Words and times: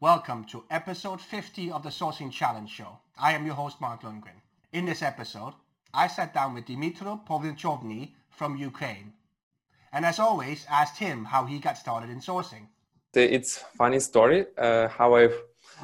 Welcome 0.00 0.44
to 0.46 0.64
episode 0.70 1.20
50 1.20 1.70
of 1.70 1.84
the 1.84 1.88
Sourcing 1.88 2.30
Challenge 2.30 2.68
Show. 2.68 2.98
I 3.16 3.32
am 3.32 3.46
your 3.46 3.54
host, 3.54 3.80
Mark 3.80 4.02
Lundgren. 4.02 4.40
In 4.72 4.84
this 4.84 5.02
episode, 5.02 5.54
I 5.94 6.08
sat 6.08 6.34
down 6.34 6.52
with 6.52 6.66
Dmytro 6.66 7.24
Ponochovnyi 7.24 8.10
from 8.28 8.56
Ukraine. 8.56 9.12
And 9.92 10.04
as 10.04 10.18
always, 10.18 10.66
asked 10.68 10.98
him 10.98 11.24
how 11.24 11.44
he 11.44 11.60
got 11.60 11.78
started 11.78 12.10
in 12.10 12.18
sourcing. 12.18 12.66
It's 13.14 13.56
funny 13.56 14.00
story 14.00 14.46
uh, 14.58 14.88
how 14.88 15.14
I've 15.14 15.40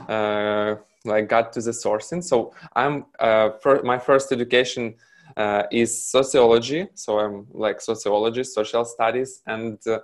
uh, 0.09 0.75
like 1.05 1.29
got 1.29 1.53
to 1.53 1.63
the 1.63 1.71
sourcing. 1.71 2.23
So 2.23 2.53
I'm 2.75 3.07
uh, 3.21 3.51
for 3.63 3.81
my 3.85 3.99
first 3.99 4.33
education 4.33 4.97
uh, 5.37 5.63
is 5.71 6.03
sociology. 6.03 6.89
So 6.95 7.21
I'm 7.21 7.47
like 7.53 7.81
sociology, 7.81 8.43
social 8.43 8.85
studies, 8.85 9.41
and 9.47 9.79
uh, 9.87 10.01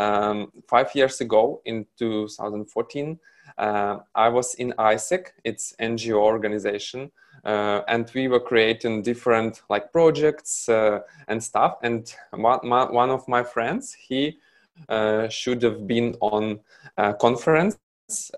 um, 0.00 0.52
five 0.68 0.94
years 0.94 1.20
ago 1.22 1.62
in 1.64 1.86
2014, 1.98 3.18
uh, 3.58 3.98
I 4.14 4.28
was 4.28 4.54
in 4.54 4.72
AIESEC. 4.78 5.28
It's 5.44 5.74
NGO 5.80 6.16
organization. 6.16 7.10
Uh, 7.44 7.82
and 7.86 8.10
we 8.14 8.26
were 8.26 8.40
creating 8.40 9.02
different 9.02 9.62
like 9.70 9.92
projects 9.92 10.68
uh, 10.68 11.00
and 11.28 11.42
stuff. 11.42 11.76
And 11.82 12.12
one, 12.32 12.60
my, 12.64 12.90
one 12.90 13.10
of 13.10 13.26
my 13.28 13.44
friends, 13.44 13.94
he 13.94 14.38
uh, 14.88 15.28
should 15.28 15.62
have 15.62 15.86
been 15.86 16.16
on 16.20 16.60
a 16.96 17.14
conference, 17.14 17.78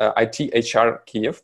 IT 0.00 0.74
HR 0.74 1.02
Kiev, 1.06 1.42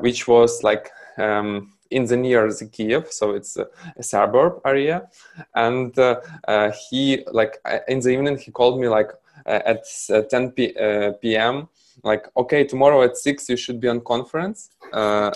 which 0.00 0.26
was 0.26 0.62
like 0.62 0.90
um, 1.18 1.72
in 1.90 2.06
the 2.06 2.16
near 2.16 2.52
the 2.52 2.66
Kiev, 2.66 3.12
so 3.12 3.32
it's 3.32 3.56
a, 3.56 3.66
a 3.96 4.02
suburb 4.02 4.60
area. 4.64 5.08
And 5.54 5.96
uh, 5.98 6.20
uh, 6.48 6.72
he 6.88 7.24
like 7.30 7.58
in 7.88 8.00
the 8.00 8.10
evening 8.10 8.38
he 8.38 8.50
called 8.50 8.80
me 8.80 8.88
like 8.88 9.10
uh, 9.46 9.60
at 9.64 9.84
10 10.30 10.52
p- 10.52 10.74
p.m. 11.20 11.68
like 12.02 12.26
okay 12.36 12.62
tomorrow 12.64 13.02
at 13.02 13.16
six 13.16 13.48
you 13.48 13.56
should 13.56 13.80
be 13.80 13.88
on 13.88 14.00
conference 14.00 14.70
uh, 14.92 15.30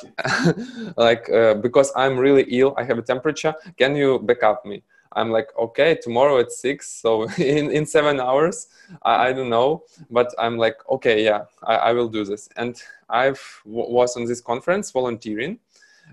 like 0.97 1.27
because 1.63 1.93
I'm 1.97 2.19
really 2.19 2.43
ill 2.59 2.75
I 2.77 2.85
have 2.85 2.99
a 2.99 3.03
temperature 3.03 3.55
can 3.77 3.97
you 3.97 4.19
back 4.19 4.43
up 4.43 4.65
me 4.65 4.83
I'm 5.13 5.31
like, 5.31 5.49
okay, 5.59 5.97
tomorrow 5.97 6.39
at 6.39 6.53
six. 6.53 6.89
So 6.89 7.29
in, 7.39 7.71
in 7.71 7.87
seven 7.87 8.21
hours, 8.21 8.69
I, 9.03 9.29
I 9.29 9.33
don't 9.33 9.51
know, 9.51 9.85
but 10.11 10.33
I'm 10.39 10.57
like, 10.57 10.77
okay, 10.89 11.25
yeah, 11.25 11.43
I, 11.65 11.75
I 11.77 11.93
will 11.93 12.09
do 12.09 12.25
this. 12.25 12.49
And 12.57 12.81
I've 13.09 13.43
was 13.65 14.17
on 14.17 14.25
this 14.25 14.41
conference 14.41 14.91
volunteering 14.91 15.59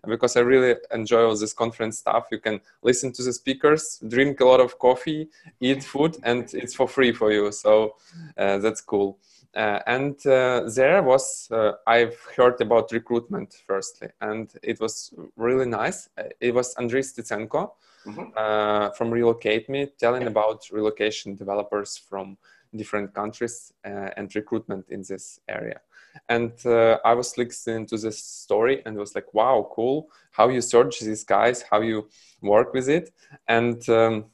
because 0.08 0.36
I 0.36 0.42
really 0.42 0.76
enjoy 0.92 1.26
all 1.26 1.38
this 1.38 1.54
conference 1.54 2.00
stuff. 2.00 2.28
You 2.32 2.40
can 2.40 2.60
listen 2.82 3.12
to 3.14 3.24
the 3.24 3.34
speakers, 3.34 4.02
drink 4.08 4.40
a 4.40 4.46
lot 4.46 4.60
of 4.60 4.80
coffee, 4.80 5.30
eat 5.60 5.84
food, 5.84 6.18
and 6.24 6.52
it's 6.54 6.74
for 6.74 6.88
free 6.88 7.12
for 7.12 7.32
you. 7.32 7.52
So 7.52 7.96
uh, 8.38 8.58
that's 8.60 8.82
cool. 8.82 9.20
Uh, 9.58 9.80
and 9.88 10.16
uh, 10.28 10.70
there 10.76 11.02
was 11.02 11.48
uh, 11.52 11.72
I've 11.88 12.20
heard 12.36 12.62
about 12.62 12.92
recruitment 12.92 13.56
firstly, 13.66 14.10
and 14.22 14.54
it 14.62 14.80
was 14.80 15.14
really 15.36 15.66
nice. 15.66 16.10
Uh, 16.16 16.30
it 16.40 16.54
was 16.54 16.76
Andriy 16.76 17.04
Stetsenko 17.04 17.72
mm-hmm. 18.06 18.26
Uh, 18.36 18.92
from 18.92 19.10
Relocate 19.10 19.68
Me 19.68 19.88
telling 20.00 20.28
about 20.28 20.70
relocation 20.72 21.36
developers 21.36 21.98
from 21.98 22.38
different 22.76 23.14
countries 23.14 23.74
uh, 23.86 24.10
and 24.16 24.34
recruitment 24.36 24.86
in 24.90 25.02
this 25.02 25.40
area 25.48 25.80
and 26.30 26.52
uh, 26.66 26.98
i 27.06 27.14
was 27.14 27.38
listening 27.38 27.86
to 27.86 27.98
this 27.98 28.24
story 28.24 28.82
and 28.86 28.98
was 28.98 29.16
like 29.16 29.34
wow 29.34 29.68
cool 29.74 30.10
how 30.32 30.50
you 30.50 30.62
search 30.62 31.00
these 31.00 31.24
guys 31.24 31.64
how 31.72 31.82
you 31.82 32.08
work 32.42 32.74
with 32.74 32.90
it 32.90 33.12
and 33.48 33.88
um, 33.90 34.26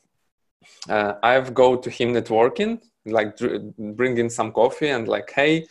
uh, 0.89 1.13
i've 1.23 1.53
go 1.53 1.75
to 1.75 1.89
him 1.89 2.13
networking 2.13 2.81
like 3.05 3.37
bring 3.77 4.17
in 4.17 4.29
some 4.29 4.51
coffee 4.51 4.89
and 4.89 5.07
like 5.07 5.31
hey 5.31 5.65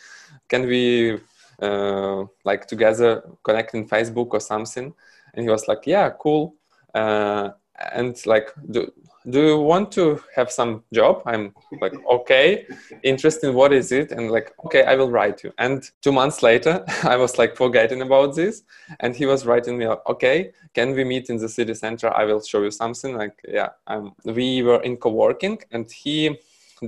can 0.49 0.67
we 0.67 1.19
uh, 1.61 2.25
like 2.43 2.67
together 2.67 3.23
connect 3.43 3.73
in 3.73 3.87
facebook 3.87 4.29
or 4.31 4.39
something? 4.39 4.93
And 5.33 5.43
he 5.43 5.49
was 5.49 5.67
like 5.67 5.85
yeah 5.85 6.09
cool. 6.09 6.55
Uh, 6.93 7.49
and 7.93 8.23
like 8.27 8.51
do, 8.69 8.91
do 9.29 9.47
you 9.47 9.59
want 9.59 9.91
to 9.93 10.21
have 10.35 10.51
some 10.51 10.83
job? 10.93 11.23
I'm 11.25 11.53
like 11.81 11.93
okay 12.05 12.67
interesting 13.03 13.53
what 13.53 13.73
is 13.73 13.91
it? 13.91 14.11
And 14.11 14.31
like 14.31 14.53
okay 14.65 14.83
i 14.83 14.95
will 14.95 15.09
write 15.09 15.43
you. 15.43 15.51
And 15.57 15.89
two 16.01 16.11
months 16.11 16.43
later 16.43 16.83
i 17.03 17.15
was 17.15 17.37
like 17.37 17.55
forgetting 17.55 18.01
about 18.01 18.35
this. 18.35 18.63
And 18.99 19.15
he 19.15 19.25
was 19.25 19.45
writing 19.45 19.77
me 19.77 19.87
okay 19.87 20.51
can 20.73 20.93
we 20.93 21.03
meet 21.03 21.29
in 21.29 21.37
the 21.37 21.49
city 21.49 21.73
center? 21.73 22.11
I 22.13 22.25
will 22.25 22.41
show 22.41 22.61
you 22.63 22.71
something. 22.71 23.15
Like 23.17 23.39
yeah 23.47 23.69
um, 23.87 24.13
we 24.25 24.63
were 24.63 24.81
in 24.81 24.97
co-working 24.97 25.59
and 25.71 25.89
he 25.91 26.37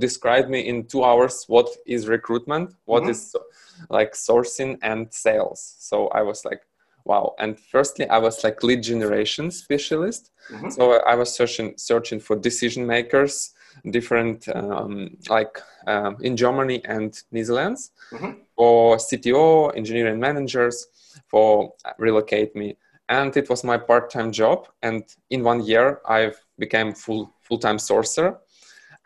described 0.00 0.48
me 0.50 0.60
in 0.60 0.84
two 0.84 1.04
hours 1.04 1.44
what 1.48 1.68
is 1.86 2.08
recruitment 2.08 2.74
what 2.84 3.02
mm-hmm. 3.02 3.10
is 3.10 3.34
like 3.90 4.12
sourcing 4.12 4.78
and 4.82 5.12
sales 5.12 5.76
so 5.78 6.08
i 6.08 6.22
was 6.22 6.44
like 6.44 6.62
wow 7.04 7.34
and 7.38 7.58
firstly 7.58 8.08
i 8.08 8.18
was 8.18 8.42
like 8.44 8.62
lead 8.62 8.82
generation 8.82 9.50
specialist 9.50 10.30
mm-hmm. 10.50 10.68
so 10.68 11.00
i 11.02 11.14
was 11.14 11.32
searching 11.32 11.74
searching 11.76 12.20
for 12.20 12.36
decision 12.36 12.86
makers 12.86 13.52
different 13.90 14.48
um, 14.54 15.16
like 15.28 15.60
um, 15.86 16.16
in 16.20 16.36
germany 16.36 16.82
and 16.84 17.22
netherlands 17.30 17.90
mm-hmm. 18.10 18.32
for 18.56 18.96
cto 18.96 19.76
engineering 19.76 20.18
managers 20.18 20.86
for 21.28 21.72
relocate 21.98 22.54
me 22.56 22.76
and 23.08 23.36
it 23.36 23.48
was 23.48 23.62
my 23.62 23.76
part-time 23.76 24.32
job 24.32 24.68
and 24.82 25.04
in 25.30 25.42
one 25.42 25.62
year 25.62 26.00
i've 26.08 26.40
became 26.58 26.92
full 26.92 27.32
full-time 27.42 27.76
sourcer 27.76 28.38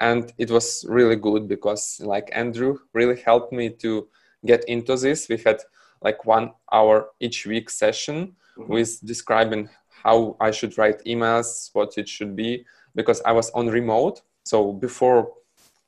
and 0.00 0.33
it 0.38 0.50
was 0.50 0.84
really 0.88 1.16
good 1.16 1.47
because 1.49 2.00
like 2.03 2.31
andrew 2.33 2.78
really 2.94 3.21
helped 3.21 3.53
me 3.53 3.71
to 3.71 4.09
get 4.47 4.65
into 4.65 4.97
this 4.97 5.28
we 5.28 5.37
had 5.37 5.61
like 6.03 6.25
one 6.25 6.50
hour 6.72 7.11
each 7.21 7.47
week 7.47 7.69
session 7.69 8.34
mm-hmm. 8.59 8.72
with 8.72 9.05
describing 9.05 9.69
how 10.03 10.37
I 10.41 10.50
should 10.50 10.77
write 10.78 11.05
emails, 11.05 11.71
what 11.72 11.99
it 11.99 12.09
should 12.09 12.34
be, 12.34 12.65
because 12.94 13.21
I 13.22 13.33
was 13.33 13.50
on 13.50 13.69
remote. 13.69 14.22
So 14.44 14.72
before 14.72 15.33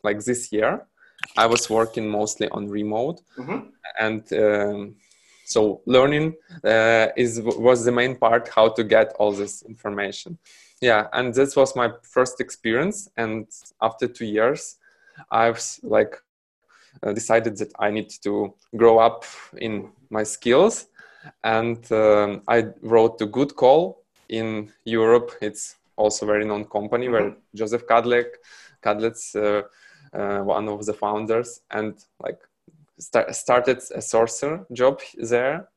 like 0.05 0.21
this 0.21 0.53
year, 0.53 0.87
I 1.37 1.47
was 1.47 1.71
working 1.71 2.09
mostly 2.09 2.49
on 2.51 2.69
remote, 2.69 3.23
mm-hmm. 3.39 3.69
and 3.99 4.33
um, 4.33 4.95
so 5.45 5.81
learning 5.87 6.35
uh, 6.65 7.09
is 7.17 7.41
was 7.41 7.85
the 7.85 7.93
main 7.93 8.17
part 8.17 8.49
how 8.49 8.69
to 8.71 8.85
get 8.85 9.13
all 9.19 9.33
this 9.33 9.63
information. 9.63 10.39
Yeah, 10.83 11.07
and 11.13 11.33
this 11.33 11.55
was 11.55 11.77
my 11.77 11.93
first 12.03 12.41
experience. 12.41 13.09
And 13.17 13.47
after 13.81 14.09
two 14.09 14.27
years, 14.27 14.79
I've 15.31 15.63
like 15.85 16.17
uh, 17.03 17.13
decided 17.13 17.57
that 17.59 17.73
I 17.79 17.91
need 17.91 18.11
to 18.25 18.53
grow 18.77 18.99
up 18.99 19.25
in 19.57 19.93
my 20.11 20.25
skills, 20.25 20.89
and 21.45 21.81
um, 21.93 22.43
I 22.49 22.67
wrote 22.83 23.19
to 23.19 23.27
Good 23.27 23.55
Call 23.55 24.03
in 24.29 24.73
Europe. 24.85 25.31
It's 25.41 25.77
also 25.97 26.27
very 26.27 26.45
known 26.45 26.65
company 26.65 27.07
mm-hmm. 27.07 27.13
where 27.13 27.37
Jozef 27.57 27.87
Kadlec, 27.87 28.27
Kadlec's 28.83 29.37
uh, 29.37 29.63
uh, 30.13 30.41
one 30.41 30.69
of 30.69 30.85
the 30.85 30.95
founders, 30.95 31.61
and 31.71 31.95
like 32.21 32.41
start, 32.99 33.33
started 33.37 33.81
a 33.95 34.03
sorcerer 34.03 34.67
job 34.73 35.01
there, 35.17 35.69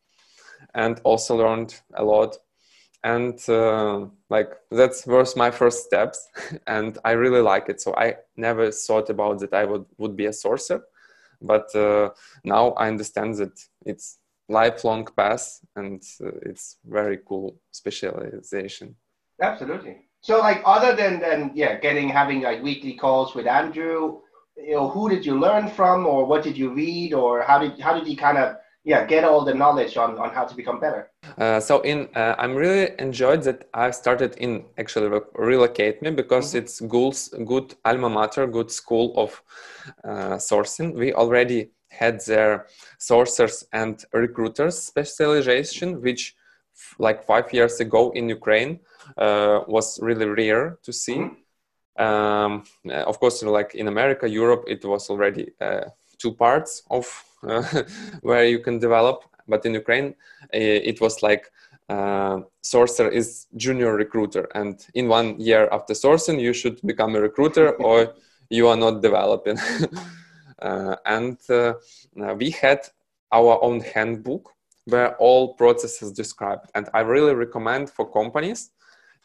and 0.74 1.00
also 1.04 1.36
learned 1.38 1.80
a 1.94 2.04
lot. 2.04 2.38
And 3.06 3.40
uh, 3.48 4.08
like 4.30 4.50
that 4.72 4.92
was 5.08 5.38
my 5.38 5.52
first 5.52 5.86
steps, 5.86 6.28
and 6.68 6.98
I 7.06 7.12
really 7.12 7.42
like 7.42 7.70
it. 7.70 7.80
So 7.80 7.94
I 7.96 8.16
never 8.36 8.72
thought 8.72 9.10
about 9.10 9.40
that 9.40 9.54
I 9.54 9.64
would 9.64 9.86
would 9.98 10.18
be 10.18 10.26
a 10.26 10.34
sorcerer 10.34 10.82
but 11.42 11.74
uh, 11.76 12.10
now 12.44 12.72
i 12.72 12.88
understand 12.88 13.36
that 13.36 13.58
it's 13.86 14.20
lifelong 14.50 15.08
path 15.18 15.60
and 15.76 16.04
uh, 16.24 16.32
it's 16.44 16.78
very 16.86 17.20
cool 17.28 17.60
specialization 17.72 18.96
absolutely 19.42 19.98
so 20.22 20.40
like 20.40 20.62
other 20.66 20.96
than 20.96 21.20
than 21.20 21.52
yeah 21.56 21.80
getting 21.80 22.10
having 22.10 22.42
like 22.42 22.62
weekly 22.62 22.94
calls 22.94 23.34
with 23.36 23.48
andrew 23.48 24.20
you 24.58 24.76
know 24.76 24.90
who 24.90 25.10
did 25.10 25.26
you 25.26 25.40
learn 25.40 25.68
from 25.68 26.06
or 26.06 26.26
what 26.26 26.44
did 26.44 26.58
you 26.58 26.70
read 26.74 27.14
or 27.14 27.42
how 27.42 27.58
did 27.58 27.80
how 27.80 27.94
did 27.94 28.08
you 28.08 28.16
kind 28.16 28.38
of 28.38 28.56
yeah 28.86 29.04
get 29.04 29.24
all 29.24 29.44
the 29.44 29.54
knowledge 29.54 29.98
on 29.98 30.18
on 30.18 30.30
how 30.30 30.46
to 30.46 30.56
become 30.56 30.80
better 30.80 31.12
uh, 31.38 31.60
so 31.60 31.82
in 31.82 32.08
uh, 32.16 32.36
i'm 32.38 32.56
really 32.56 32.92
enjoyed 33.00 33.42
that 33.42 33.68
i 33.74 33.90
started 33.92 34.36
in 34.38 34.64
actually 34.78 35.10
relocate 35.34 36.02
me 36.02 36.12
because 36.12 36.50
mm-hmm. 36.50 36.60
it's 36.60 36.80
good 36.82 37.18
good 37.46 37.76
alma 37.84 38.10
mater 38.10 38.48
good 38.48 38.72
school 38.72 39.14
of 39.18 39.42
uh, 40.04 40.38
sourcing 40.38 40.94
we 40.94 41.12
already 41.14 41.72
had 41.90 42.22
their 42.26 42.68
sourcers 43.00 43.64
and 43.74 44.06
recruiters 44.14 44.78
specialization 44.78 46.02
which 46.02 46.36
f- 46.76 46.96
like 47.00 47.24
five 47.24 47.52
years 47.52 47.80
ago 47.80 48.12
in 48.12 48.30
ukraine 48.30 48.80
uh, 49.18 49.62
was 49.68 50.00
really 50.02 50.28
rare 50.28 50.78
to 50.84 50.94
see 50.94 51.18
mm-hmm. 51.18 52.04
um, 52.04 52.64
of 53.08 53.20
course 53.20 53.42
like 53.42 53.74
in 53.74 53.88
america 53.88 54.30
europe 54.30 54.64
it 54.68 54.86
was 54.86 55.10
already 55.10 55.52
uh, 55.60 55.86
two 56.18 56.34
parts 56.34 56.84
of 56.92 57.06
where 58.22 58.46
you 58.46 58.60
can 58.60 58.80
develop. 58.80 59.24
But 59.48 59.66
in 59.66 59.74
Ukraine, 59.74 60.16
it 60.52 61.00
was 61.02 61.22
like 61.22 61.52
uh, 61.90 62.40
sourcer 62.64 63.12
is 63.12 63.46
junior 63.56 63.94
recruiter, 63.96 64.48
and 64.56 64.84
in 64.96 65.08
one 65.08 65.40
year 65.40 65.70
after 65.72 65.94
sourcing, 65.94 66.42
you 66.42 66.54
should 66.54 66.82
become 66.82 67.16
a 67.16 67.22
recruiter 67.22 67.76
or 67.88 68.14
you 68.50 68.68
are 68.68 68.78
not 68.78 69.02
developing. 69.02 69.58
uh, 70.62 70.96
and 71.06 71.38
uh, 71.50 71.74
we 72.38 72.50
had 72.50 72.80
our 73.32 73.62
own 73.64 73.82
handbook 73.82 74.52
where 74.86 75.16
all 75.18 75.54
processes 75.56 76.12
described 76.12 76.70
and 76.76 76.88
i 76.94 77.00
really 77.00 77.34
recommend 77.34 77.90
for 77.90 78.10
companies 78.12 78.72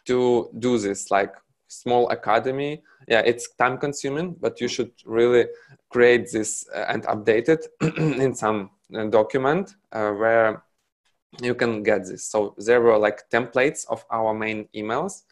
to 0.07 0.49
do 0.59 0.79
this 0.79 1.11
like 1.11 1.35
small 1.71 2.09
academy. 2.11 2.83
Yeah 3.09 3.23
it's 3.25 3.55
time 3.55 3.79
consuming 3.79 4.37
but 4.41 4.61
you 4.61 4.69
should 4.69 4.93
really 5.05 5.47
create 5.89 6.31
this 6.33 6.67
uh, 6.75 6.85
and 6.89 7.03
update 7.05 7.49
it 7.49 7.67
in 7.99 8.35
some 8.35 8.71
uh, 8.97 9.05
document 9.07 9.75
uh, 9.93 10.11
where 10.11 10.63
you 11.41 11.55
can 11.55 11.83
get 11.83 12.07
this. 12.07 12.25
So 12.27 12.55
there 12.59 12.81
were 12.81 12.99
like 12.99 13.31
templates 13.31 13.87
of 13.89 14.05
our 14.11 14.35
main 14.35 14.69
emails. 14.75 15.23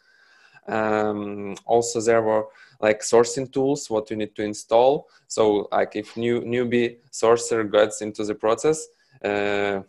Um, 0.68 1.56
also 1.64 2.00
there 2.00 2.22
were 2.22 2.44
like 2.80 3.00
sourcing 3.00 3.50
tools 3.50 3.90
what 3.90 4.10
you 4.10 4.16
need 4.16 4.36
to 4.36 4.42
install. 4.42 5.08
So 5.26 5.68
like 5.72 5.96
if 5.96 6.16
new 6.16 6.40
newbie 6.42 6.98
sourcer 7.10 7.70
gets 7.70 8.00
into 8.00 8.24
the 8.24 8.34
process 8.34 8.86
uh, 9.24 9.82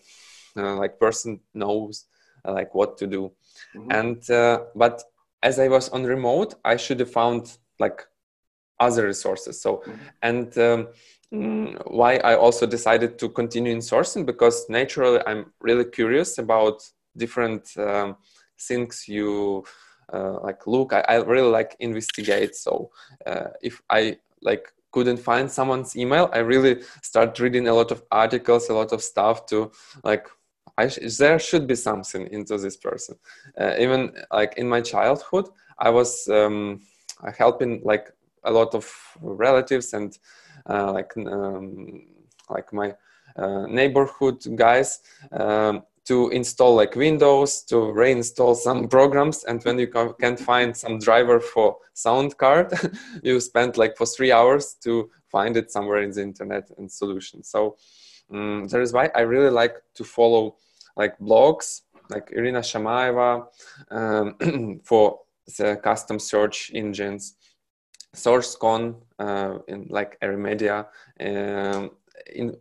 uh, 0.58 0.76
like 0.76 1.00
person 1.00 1.40
knows 1.54 2.06
uh, 2.46 2.54
like 2.54 2.74
what 2.74 2.98
to 2.98 3.08
do. 3.08 3.32
Mm-hmm. 3.76 3.92
and 3.92 4.32
uh, 4.32 4.62
but 4.74 5.04
as 5.44 5.60
i 5.60 5.68
was 5.68 5.90
on 5.90 6.04
remote 6.04 6.56
i 6.66 6.76
should 6.76 7.00
have 7.00 7.12
found 7.12 7.58
like 7.80 8.06
other 8.80 9.06
resources. 9.06 9.62
So 9.62 9.78
mm-hmm. 9.78 9.92
and 10.22 10.58
um, 10.58 10.88
mm, 11.34 11.92
why 11.92 12.16
i 12.18 12.36
also 12.36 12.66
decided 12.66 13.20
to 13.20 13.30
continue 13.30 13.74
in 13.74 13.80
sourcing 13.80 14.26
because 14.26 14.66
naturally 14.70 15.20
i'm 15.28 15.52
really 15.62 15.86
curious 15.86 16.38
about 16.38 16.82
different 17.18 17.70
um, 17.78 18.16
things 18.60 19.06
you 19.08 19.64
uh, 20.14 20.40
like 20.42 20.66
look. 20.66 20.92
I, 20.94 21.02
I, 21.02 21.16
really 21.18 21.50
like 21.50 21.76
investigate. 21.80 22.56
So 22.56 22.90
uh, 23.28 23.50
if 23.62 23.82
i 23.90 24.18
like 24.42 24.72
couldn't 24.92 25.18
find 25.18 25.52
someone's 25.52 25.96
email 25.96 26.30
i 26.34 26.40
really 26.40 26.82
start 27.04 27.40
reading 27.40 27.68
a 27.68 27.74
lot 27.74 27.92
of 27.92 28.02
articles 28.12 28.70
a 28.70 28.74
lot 28.74 28.92
of 28.92 29.04
stuff 29.04 29.46
to 29.46 29.72
like 30.04 30.28
sh- 30.88 31.18
there 31.18 31.40
should 31.40 31.68
be 31.68 31.76
something 31.76 32.28
into 32.32 32.58
this 32.58 32.78
person 32.78 33.16
uh, 33.60 33.74
even 33.80 34.12
like 34.32 34.54
in 34.58 34.68
my 34.68 34.82
childhood 34.82 35.50
i 35.78 35.90
was 35.90 36.28
um, 36.30 36.80
helping 37.38 37.82
like 37.84 38.12
a 38.44 38.52
lot 38.52 38.74
of 38.74 38.86
relatives 39.22 39.94
and 39.94 40.18
uh, 40.70 40.92
like 40.92 41.12
um, 41.18 42.04
like 42.50 42.72
my 42.74 42.94
uh, 43.36 43.66
neighborhood 43.68 44.44
guys 44.56 45.00
um, 45.32 45.84
to 46.06 46.30
install 46.30 46.76
like 46.76 46.96
Windows, 46.96 47.62
to 47.64 47.76
reinstall 47.76 48.56
some 48.68 48.88
programs. 48.88 49.44
And 49.44 49.64
when 49.64 49.78
you 49.78 49.88
can't 50.20 50.40
find 50.40 50.76
some 50.76 51.00
driver 51.00 51.40
for 51.40 51.78
sound 51.94 52.38
card, 52.38 52.74
you 53.24 53.40
spend 53.40 53.78
like 53.78 53.96
for 53.96 54.06
three 54.06 54.32
hours 54.32 54.76
to 54.84 55.10
find 55.32 55.56
it 55.56 55.72
somewhere 55.72 56.02
in 56.02 56.12
the 56.12 56.24
internet 56.24 56.72
and 56.78 56.92
solution. 56.92 57.44
So 57.44 57.78
um, 58.34 58.68
that 58.70 58.82
is 58.82 58.92
why 58.92 59.12
I 59.14 59.22
really 59.22 59.52
like 59.52 59.76
to 59.96 60.04
follow 60.04 60.56
like 61.02 61.18
blogs 61.20 61.82
like 62.10 62.32
Irina 62.32 62.60
Shamaeva 62.60 63.46
um, 63.92 64.80
for 64.84 65.20
the 65.58 65.78
custom 65.78 66.20
search 66.20 66.72
engines, 66.74 67.36
SourceCon 68.16 68.96
uh, 69.20 69.60
in 69.68 69.88
like 69.90 70.18
ERE 70.22 70.38
Media. 70.38 70.88
Um, 71.20 71.92
in 72.36 72.56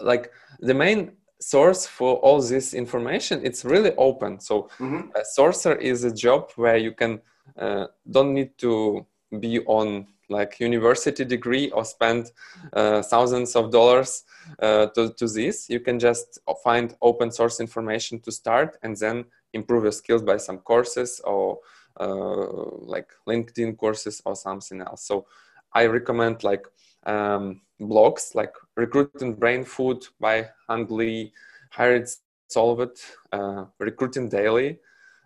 like 0.00 0.32
the 0.60 0.74
main 0.74 1.12
source 1.40 1.86
for 1.86 2.16
all 2.16 2.40
this 2.40 2.72
information 2.72 3.44
it's 3.44 3.62
really 3.64 3.92
open 3.96 4.40
so 4.40 4.70
mm-hmm. 4.78 5.08
a 5.14 5.22
sourcer 5.38 5.78
is 5.78 6.02
a 6.04 6.10
job 6.10 6.50
where 6.56 6.78
you 6.78 6.92
can 6.92 7.20
uh, 7.58 7.86
don't 8.10 8.32
need 8.32 8.56
to 8.56 9.06
be 9.38 9.60
on 9.66 10.06
like 10.28 10.58
university 10.60 11.24
degree 11.24 11.70
or 11.70 11.84
spend 11.84 12.32
uh, 12.72 13.02
thousands 13.02 13.54
of 13.54 13.70
dollars 13.70 14.24
uh, 14.60 14.86
to, 14.86 15.12
to 15.14 15.28
this 15.28 15.68
you 15.68 15.80
can 15.80 15.98
just 15.98 16.38
find 16.64 16.96
open 17.02 17.30
source 17.30 17.60
information 17.60 18.18
to 18.20 18.32
start 18.32 18.76
and 18.82 18.96
then 18.96 19.24
improve 19.52 19.84
your 19.84 19.92
skills 19.92 20.22
by 20.22 20.36
some 20.36 20.58
courses 20.58 21.20
or 21.24 21.58
uh, 22.00 22.46
like 22.80 23.08
linkedin 23.28 23.76
courses 23.76 24.20
or 24.26 24.34
something 24.34 24.80
else 24.80 25.02
so 25.06 25.26
i 25.72 25.86
recommend 25.86 26.42
like 26.42 26.66
um, 27.06 27.60
blogs 27.80 28.34
like 28.34 28.52
Recruiting 28.76 29.34
Brain 29.34 29.64
Food 29.64 30.04
by 30.20 30.48
Hung 30.68 30.86
Lee, 30.88 31.32
Hired 31.70 32.08
Solved, 32.48 32.98
uh, 33.32 33.64
Recruiting 33.78 34.28
Daily 34.28 34.78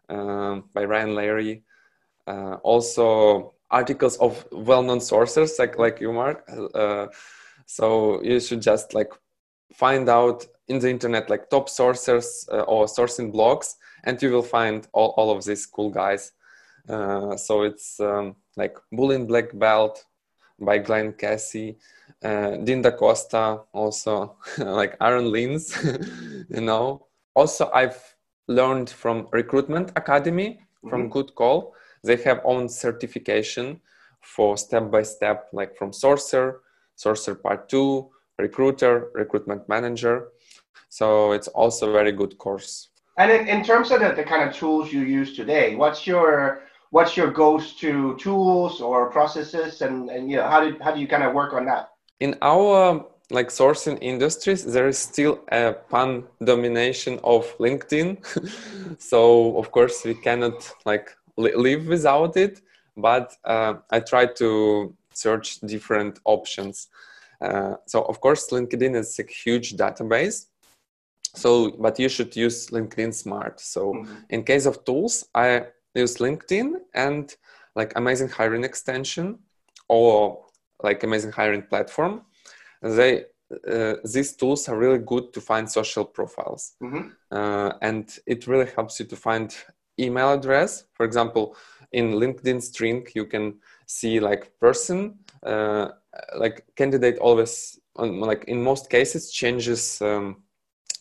um, 0.08 0.64
by 0.74 0.84
Ryan 0.84 1.14
Leary. 1.14 1.62
Uh, 2.26 2.54
also 2.62 3.54
articles 3.70 4.16
of 4.18 4.46
well-known 4.52 5.00
sources 5.00 5.58
like 5.58 5.78
like 5.78 6.00
you, 6.00 6.12
Mark. 6.12 6.44
Uh, 6.74 7.06
so 7.66 8.22
you 8.22 8.40
should 8.40 8.62
just 8.62 8.94
like 8.94 9.12
find 9.72 10.08
out 10.08 10.44
in 10.68 10.78
the 10.78 10.90
internet 10.90 11.30
like 11.30 11.50
top 11.50 11.68
sources 11.68 12.48
uh, 12.52 12.62
or 12.62 12.86
sourcing 12.86 13.32
blogs, 13.32 13.74
and 14.04 14.20
you 14.22 14.30
will 14.30 14.42
find 14.42 14.88
all, 14.92 15.14
all 15.16 15.30
of 15.36 15.44
these 15.44 15.66
cool 15.66 15.90
guys. 15.90 16.32
Uh, 16.88 17.36
so 17.36 17.62
it's 17.62 18.00
um, 18.00 18.36
like 18.56 18.76
Boolean 18.92 19.26
Black 19.26 19.56
Belt, 19.56 20.04
by 20.60 20.78
Glen 20.78 21.12
Cathey, 21.14 21.76
uh, 22.22 22.56
Dean 22.56 22.82
Costa, 22.82 23.60
also 23.72 24.36
like 24.58 24.96
Aaron 25.00 25.26
Lintz, 25.26 25.74
you 26.50 26.60
know. 26.60 27.06
Also, 27.34 27.70
I've 27.72 28.16
learned 28.48 28.90
from 28.90 29.28
Recruitment 29.32 29.92
Academy 29.96 30.60
from 30.88 31.02
mm-hmm. 31.02 31.12
Good 31.12 31.34
Call. 31.34 31.74
They 32.02 32.16
have 32.16 32.40
own 32.44 32.68
certification 32.68 33.80
for 34.20 34.56
step 34.56 34.90
by 34.90 35.02
step, 35.02 35.48
like 35.52 35.76
from 35.76 35.92
Sourcer, 35.92 36.60
Sourcer 36.96 37.40
Part 37.40 37.68
Two, 37.68 38.10
Recruiter, 38.38 39.10
Recruitment 39.14 39.68
Manager. 39.68 40.28
So 40.88 41.32
it's 41.32 41.48
also 41.48 41.90
a 41.90 41.92
very 41.92 42.12
good 42.12 42.36
course. 42.38 42.88
And 43.18 43.30
in, 43.30 43.48
in 43.48 43.64
terms 43.64 43.90
of 43.90 44.00
the, 44.00 44.12
the 44.12 44.24
kind 44.24 44.48
of 44.48 44.54
tools 44.54 44.92
you 44.92 45.00
use 45.00 45.36
today, 45.36 45.76
what's 45.76 46.06
your 46.06 46.62
what's 46.90 47.16
your 47.16 47.30
go-to 47.30 48.16
tools 48.16 48.80
or 48.80 49.10
processes 49.10 49.80
and, 49.82 50.10
and 50.10 50.30
you 50.30 50.36
know 50.36 50.48
how 50.48 50.60
do, 50.60 50.76
how 50.82 50.92
do 50.92 51.00
you 51.00 51.08
kind 51.08 51.22
of 51.22 51.32
work 51.32 51.52
on 51.52 51.64
that 51.64 51.90
in 52.18 52.36
our 52.42 53.04
like 53.30 53.48
sourcing 53.48 53.96
industries 54.00 54.64
there 54.64 54.88
is 54.88 54.98
still 54.98 55.40
a 55.52 55.72
pan 55.90 56.24
domination 56.44 57.18
of 57.22 57.46
linkedin 57.58 58.18
so 58.98 59.56
of 59.56 59.70
course 59.70 60.04
we 60.04 60.14
cannot 60.14 60.72
like 60.84 61.16
li- 61.19 61.19
live 61.40 61.86
without 61.86 62.36
it 62.36 62.60
but 62.96 63.36
uh, 63.44 63.74
i 63.90 64.00
try 64.00 64.26
to 64.26 64.94
search 65.12 65.60
different 65.60 66.18
options 66.24 66.88
uh, 67.40 67.74
so 67.86 68.02
of 68.02 68.20
course 68.20 68.50
linkedin 68.50 68.94
is 68.94 69.18
a 69.18 69.24
huge 69.24 69.76
database 69.76 70.46
so 71.34 71.70
but 71.72 71.98
you 71.98 72.08
should 72.08 72.34
use 72.36 72.68
linkedin 72.68 73.12
smart 73.14 73.60
so 73.60 73.92
mm-hmm. 73.92 74.14
in 74.30 74.42
case 74.42 74.66
of 74.66 74.84
tools 74.84 75.26
i 75.34 75.64
use 75.94 76.16
LinkedIn 76.18 76.74
and 76.94 77.34
like 77.74 77.94
AmazingHiring 77.94 78.64
extension 78.64 79.38
or 79.88 80.44
like 80.82 81.00
AmazingHiring 81.00 81.68
platform. 81.68 82.22
They 82.82 83.24
uh, 83.68 83.94
these 84.04 84.36
tools 84.36 84.68
are 84.68 84.78
really 84.78 84.98
good 84.98 85.32
to 85.32 85.40
find 85.40 85.68
social 85.68 86.04
profiles, 86.04 86.74
mm-hmm. 86.80 87.08
uh, 87.32 87.72
and 87.82 88.08
it 88.24 88.46
really 88.46 88.70
helps 88.76 89.00
you 89.00 89.06
to 89.06 89.16
find 89.16 89.52
email 90.00 90.32
address. 90.32 90.84
For 90.94 91.04
example, 91.04 91.56
in 91.92 92.12
LinkedIn 92.12 92.62
string, 92.62 93.06
you 93.14 93.26
can 93.26 93.54
see 93.86 94.20
like 94.20 94.52
person, 94.60 95.18
uh, 95.44 95.88
like 96.36 96.64
candidate 96.76 97.18
always, 97.18 97.78
like 97.96 98.44
in 98.44 98.62
most 98.62 98.90
cases, 98.90 99.30
changes 99.30 100.00
um, 100.00 100.42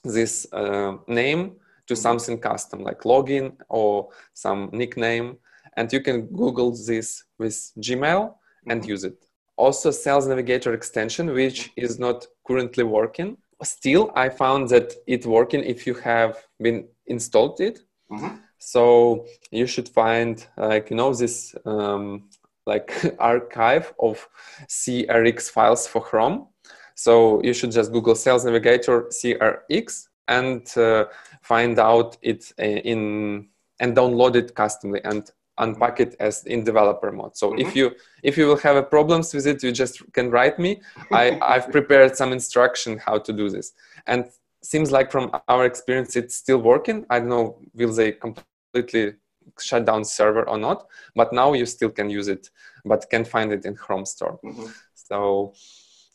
this 0.04 0.48
uh, 0.54 0.98
name 1.08 1.56
to 1.88 1.96
something 1.96 2.38
custom 2.38 2.84
like 2.84 3.02
login 3.02 3.52
or 3.68 4.10
some 4.34 4.70
nickname 4.72 5.38
and 5.76 5.92
you 5.92 6.02
can 6.02 6.28
google 6.28 6.72
this 6.72 7.24
with 7.38 7.58
gmail 7.80 8.34
and 8.68 8.82
mm-hmm. 8.82 8.92
use 8.92 9.04
it 9.04 9.18
also 9.58 9.92
sales 9.92 10.28
navigator 10.28 10.74
extension 10.74 11.34
which 11.34 11.72
is 11.76 12.00
not 12.00 12.28
currently 12.48 12.84
working 12.84 13.36
still 13.64 14.12
i 14.16 14.30
found 14.30 14.70
that 14.70 14.94
it 15.08 15.26
working 15.26 15.64
if 15.64 15.88
you 15.88 15.96
have 15.96 16.38
been 16.62 16.88
installed 17.08 17.60
it 17.60 17.80
mm-hmm. 18.12 18.36
So 18.60 19.26
you 19.52 19.66
should 19.66 19.90
find 19.90 20.46
like 20.58 20.90
you 20.90 20.98
know 20.98 21.14
this 21.14 21.56
um, 21.66 22.30
like 22.66 22.94
archive 23.20 23.94
of 24.00 24.28
crx 24.68 25.50
files 25.50 25.88
for 25.88 26.02
chrome. 26.02 26.48
So 26.96 27.42
you 27.42 27.54
should 27.54 27.72
just 27.72 27.92
google 27.92 28.16
sales 28.16 28.46
navigator 28.46 29.04
crx 29.04 30.08
and 30.28 30.78
uh, 30.78 31.06
find 31.42 31.80
out 31.80 32.18
it 32.22 32.52
uh, 32.60 32.64
in 32.64 33.48
and 33.80 33.96
download 33.96 34.36
it 34.36 34.54
customly 34.54 35.02
and 35.06 35.32
unpack 35.58 36.00
it 36.00 36.16
as 36.20 36.46
in 36.46 36.64
developer 36.64 37.12
mode. 37.12 37.36
So 37.38 37.52
mm-hmm. 37.52 37.62
if 37.62 37.76
you 37.76 37.92
if 38.24 38.38
you 38.38 38.48
will 38.48 38.58
have 38.58 38.76
a 38.76 38.84
problems 38.84 39.34
with 39.34 39.48
it 39.48 39.64
you 39.64 39.72
just 39.72 40.02
can 40.12 40.30
write 40.30 40.60
me. 40.60 40.82
I 41.12 41.40
i've 41.42 41.72
prepared 41.72 42.18
some 42.18 42.34
instruction 42.34 42.98
how 42.98 43.20
to 43.20 43.32
do 43.32 43.50
this. 43.50 43.72
And 44.06 44.26
seems 44.62 44.92
like 44.92 45.12
from 45.12 45.32
our 45.48 45.66
experience 45.66 46.16
it's 46.16 46.36
still 46.36 46.60
working 46.60 47.06
i 47.10 47.20
don't 47.20 47.30
know 47.30 47.58
will 47.74 47.94
they 47.94 48.12
completely 48.12 49.14
shut 49.60 49.86
down 49.86 50.04
server 50.04 50.48
or 50.48 50.58
not 50.58 50.88
but 51.16 51.34
now 51.34 51.54
you 51.54 51.66
still 51.66 51.90
can 51.90 52.10
use 52.10 52.28
it 52.28 52.50
but 52.86 53.10
can 53.10 53.26
find 53.26 53.52
it 53.52 53.66
in 53.66 53.76
chrome 53.76 54.06
store 54.06 54.40
mm-hmm. 54.44 54.66
so 54.94 55.54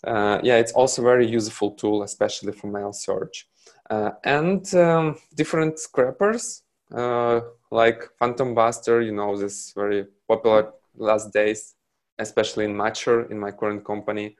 uh, 0.07 0.39
yeah, 0.43 0.57
it's 0.57 0.73
also 0.73 1.03
very 1.03 1.27
useful 1.27 1.71
tool, 1.73 2.03
especially 2.03 2.53
for 2.53 2.67
mail 2.67 2.93
search. 2.93 3.49
Uh, 3.89 4.11
and 4.25 4.75
um, 4.75 5.17
different 5.35 5.79
scrapers 5.79 6.63
uh, 6.95 7.41
like 7.71 8.09
PhantomBuster, 8.21 9.05
you 9.05 9.13
know, 9.13 9.37
this 9.37 9.73
very 9.75 10.07
popular 10.29 10.73
last 10.97 11.33
days, 11.33 11.75
especially 12.19 12.67
in 12.67 12.75
MatcHR 12.75 13.31
in 13.31 13.39
my 13.39 13.51
current 13.51 13.85
company. 13.85 14.37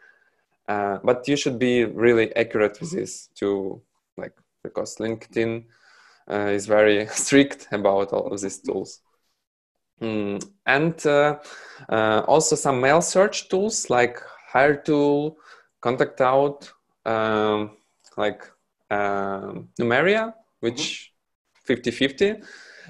Uh, 0.69 0.99
but 1.03 1.27
you 1.29 1.37
should 1.37 1.59
be 1.59 1.85
really 1.85 2.35
accurate 2.37 2.81
with 2.81 2.91
this 2.91 3.29
to 3.35 3.81
because 4.65 4.97
LinkedIn 4.97 5.65
uh, 6.29 6.49
is 6.49 6.67
very 6.67 7.07
strict 7.13 7.69
about 7.71 8.13
all 8.13 8.33
of 8.33 8.41
these 8.41 8.59
tools. 8.59 9.01
Mm. 10.01 10.45
And 10.67 11.07
uh, 11.07 11.39
uh, 11.89 12.23
also 12.27 12.57
some 12.57 12.81
mail 12.81 13.01
search 13.01 13.49
tools 13.49 13.89
like 13.91 14.19
Hiretual, 14.53 15.37
Contact 15.81 16.21
Out, 16.21 16.73
um, 17.05 17.77
like 18.17 18.43
um, 18.91 19.69
Nymeria, 19.79 20.35
which 20.61 21.13
50 21.65 21.91
50, 21.91 22.35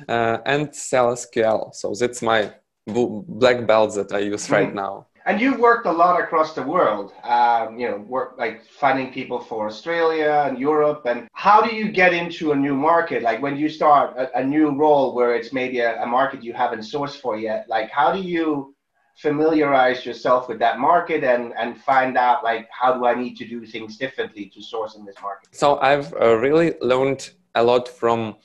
uh, 0.09 0.39
and 0.47 0.69
SQL. 0.69 1.75
So 1.75 1.93
that's 1.95 2.23
my 2.23 2.53
black 2.87 3.67
belt 3.67 3.95
that 3.95 4.13
I 4.13 4.19
use 4.21 4.51
right 4.51 4.69
mm-hmm. 4.69 4.77
now. 4.77 5.07
And 5.27 5.41
you've 5.41 5.59
worked 5.59 5.87
a 5.87 5.93
lot 5.93 6.21
across 6.21 6.55
the 6.55 6.63
world, 6.63 7.13
um, 7.25 7.79
you 7.79 7.89
know, 7.89 7.97
work 7.97 8.35
like 8.37 8.67
finding 8.67 9.11
people 9.11 9.41
for 9.41 9.67
Australia 9.67 10.45
and 10.47 10.59
Europe. 10.59 11.03
And 11.07 11.29
how 11.33 11.63
do 11.63 11.75
you 11.75 11.91
get 11.91 12.13
into 12.13 12.53
a 12.53 12.57
new 12.57 12.75
market? 12.75 13.23
Like 13.23 13.41
when 13.41 13.57
you 13.57 13.71
start 13.71 14.17
a, 14.19 14.39
a 14.39 14.45
new 14.45 14.77
role 14.77 15.15
where 15.15 15.35
it's 15.35 15.51
maybe 15.51 15.79
a, 15.81 16.03
a 16.03 16.07
market 16.07 16.45
you 16.45 16.53
haven't 16.53 16.81
sourced 16.81 17.17
for 17.17 17.39
yet, 17.39 17.67
like 17.69 17.91
how 17.91 18.13
do 18.13 18.21
you 18.21 18.75
familiarize 19.17 20.05
yourself 20.05 20.49
with 20.49 20.59
that 20.59 20.79
market 20.79 21.23
and 21.23 21.55
and 21.57 21.81
find 21.81 22.19
out 22.19 22.43
like 22.43 22.69
how 22.71 22.93
do 22.93 23.07
I 23.07 23.15
need 23.15 23.37
to 23.37 23.47
do 23.47 23.65
things 23.65 23.97
differently 23.97 24.51
to 24.55 24.63
source 24.63 24.95
in 24.97 25.07
this 25.07 25.17
market? 25.23 25.49
So 25.53 25.79
I've 25.79 26.13
uh, 26.15 26.37
really 26.37 26.75
learned 26.83 27.31
a 27.55 27.63
lot 27.63 27.89
from 27.89 28.37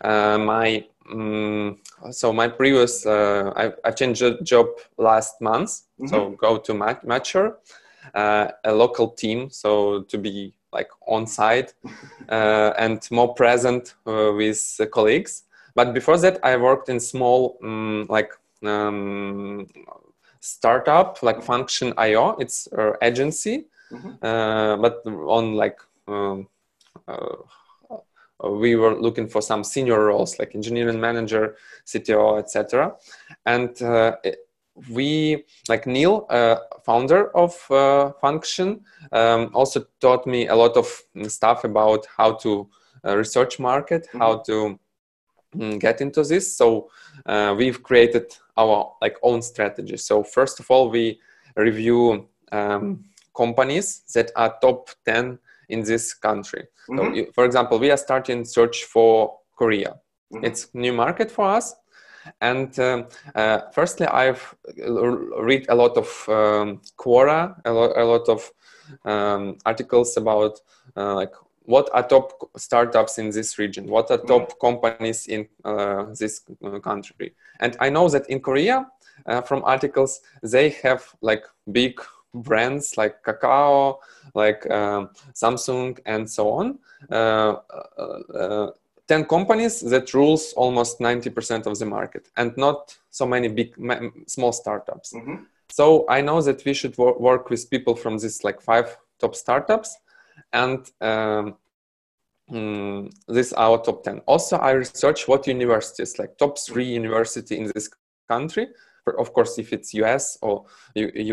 uh, 0.00 0.38
my 0.38 0.86
um, 1.10 1.78
so 2.10 2.32
my 2.32 2.48
previous 2.48 3.04
uh, 3.04 3.52
I, 3.56 3.72
I 3.84 3.90
changed 3.90 4.24
job 4.44 4.66
last 4.98 5.40
month 5.40 5.82
mm-hmm. 6.02 6.14
so 6.14 6.30
go 6.30 6.58
to 6.58 6.74
Mat- 6.74 7.06
MatcHR 7.06 7.54
uh, 8.14 8.48
a 8.64 8.72
local 8.72 9.08
team 9.08 9.50
so 9.50 10.02
to 10.02 10.18
be 10.18 10.52
like 10.72 10.88
on 11.06 11.26
site 11.26 11.74
uh, 12.28 12.72
and 12.78 13.08
more 13.10 13.34
present 13.34 13.94
uh, 14.06 14.32
with 14.34 14.80
colleagues 14.92 15.44
but 15.74 15.94
before 15.94 16.18
that 16.18 16.38
i 16.44 16.56
worked 16.56 16.88
in 16.88 16.98
small 17.00 17.58
um, 17.62 18.06
like 18.08 18.32
um, 18.64 19.66
startup 20.40 21.22
like 21.22 21.42
function 21.42 21.92
io 21.98 22.36
it's 22.38 22.68
an 22.72 22.94
agency 23.02 23.66
mm-hmm. 23.90 24.10
Uh, 24.22 24.76
but 24.76 25.02
on 25.06 25.54
like 25.54 25.78
um, 26.08 26.48
uh, 27.06 27.36
we 28.50 28.74
were 28.74 29.00
looking 29.00 29.28
for 29.28 29.40
some 29.40 29.62
senior 29.62 30.06
roles 30.06 30.38
like 30.38 30.54
engineering 30.54 31.00
manager 31.00 31.56
cto 31.86 32.38
etc 32.38 32.92
and 33.46 33.80
uh, 33.82 34.16
we 34.90 35.44
like 35.68 35.86
neil 35.86 36.26
uh, 36.30 36.56
founder 36.84 37.34
of 37.36 37.54
uh, 37.70 38.10
function 38.20 38.80
um, 39.12 39.50
also 39.54 39.84
taught 40.00 40.26
me 40.26 40.48
a 40.48 40.54
lot 40.54 40.76
of 40.76 41.02
stuff 41.28 41.64
about 41.64 42.06
how 42.16 42.32
to 42.32 42.68
uh, 43.04 43.16
research 43.16 43.58
market 43.58 44.06
mm-hmm. 44.08 44.18
how 44.18 44.38
to 44.38 44.78
um, 45.60 45.78
get 45.78 46.00
into 46.00 46.22
this 46.24 46.56
so 46.56 46.90
uh, 47.26 47.54
we've 47.56 47.82
created 47.82 48.34
our 48.56 48.94
like 49.02 49.16
own 49.22 49.42
strategy 49.42 49.96
so 49.96 50.22
first 50.22 50.58
of 50.58 50.70
all 50.70 50.88
we 50.88 51.20
review 51.56 52.26
um, 52.50 53.04
companies 53.36 54.02
that 54.14 54.30
are 54.36 54.56
top 54.60 54.90
10 55.04 55.38
in 55.68 55.82
this 55.82 56.14
country. 56.14 56.64
Mm-hmm. 56.88 57.16
So, 57.16 57.32
for 57.32 57.44
example, 57.44 57.78
we 57.78 57.90
are 57.90 57.96
starting 57.96 58.44
search 58.44 58.84
for 58.84 59.38
Korea. 59.56 59.94
Mm-hmm. 60.32 60.44
It's 60.44 60.68
new 60.74 60.92
market 60.92 61.30
for 61.30 61.46
us. 61.46 61.74
And 62.40 62.78
um, 62.78 63.06
uh, 63.34 63.60
firstly, 63.72 64.06
I've 64.06 64.54
read 64.76 65.66
a 65.68 65.74
lot 65.74 65.96
of 65.96 66.28
um, 66.28 66.80
Quora, 66.96 67.60
a, 67.64 67.72
lo- 67.72 67.92
a 67.96 68.04
lot 68.04 68.28
of 68.28 68.50
um, 69.04 69.58
articles 69.64 70.16
about 70.16 70.60
uh, 70.96 71.14
like 71.14 71.32
what 71.64 71.88
are 71.92 72.06
top 72.06 72.50
startups 72.56 73.18
in 73.18 73.30
this 73.30 73.58
region, 73.58 73.86
what 73.86 74.10
are 74.10 74.18
top 74.18 74.50
mm-hmm. 74.50 74.66
companies 74.66 75.26
in 75.26 75.48
uh, 75.64 76.06
this 76.18 76.42
uh, 76.64 76.78
country. 76.80 77.34
And 77.60 77.76
I 77.80 77.88
know 77.90 78.08
that 78.08 78.28
in 78.28 78.40
Korea, 78.40 78.86
uh, 79.26 79.40
from 79.42 79.62
articles, 79.64 80.20
they 80.42 80.70
have 80.82 81.04
like 81.20 81.44
big 81.70 82.00
brands 82.34 82.96
like 82.96 83.22
Kakao, 83.22 83.98
like 84.34 84.68
um, 84.70 85.10
Samsung, 85.34 85.98
and 86.06 86.28
so 86.28 86.50
on. 86.50 86.78
Uh, 87.10 87.56
uh, 87.98 88.02
uh, 88.34 88.70
10 89.08 89.24
companies 89.24 89.80
that 89.80 90.14
rules 90.14 90.52
almost 90.54 91.00
90% 91.00 91.66
of 91.66 91.78
the 91.78 91.86
market 91.86 92.28
and 92.36 92.56
not 92.56 92.96
so 93.10 93.26
many 93.26 93.48
big 93.48 93.74
small 94.26 94.52
startups. 94.52 95.12
Mm-hmm. 95.12 95.44
so 95.70 96.04
i 96.08 96.20
know 96.20 96.40
that 96.42 96.64
we 96.64 96.74
should 96.74 96.96
wor- 96.98 97.18
work 97.18 97.50
with 97.50 97.70
people 97.70 97.94
from 97.96 98.18
these 98.18 98.44
like 98.44 98.60
five 98.60 98.96
top 99.18 99.34
startups 99.34 99.96
and 100.52 100.78
um, 101.00 101.56
mm, 102.50 103.10
this 103.28 103.52
our 103.54 103.78
top 103.78 104.04
10 104.04 104.20
also 104.26 104.56
i 104.58 104.72
research 104.72 105.28
what 105.28 105.46
universities 105.46 106.18
like 106.18 106.36
top 106.38 106.58
three 106.58 106.84
university 106.84 107.58
in 107.58 107.70
this 107.74 107.88
country. 108.28 108.68
Of 109.18 109.32
course 109.32 109.58
if 109.58 109.72
it's 109.72 109.92
us 109.94 110.38
or 110.42 110.64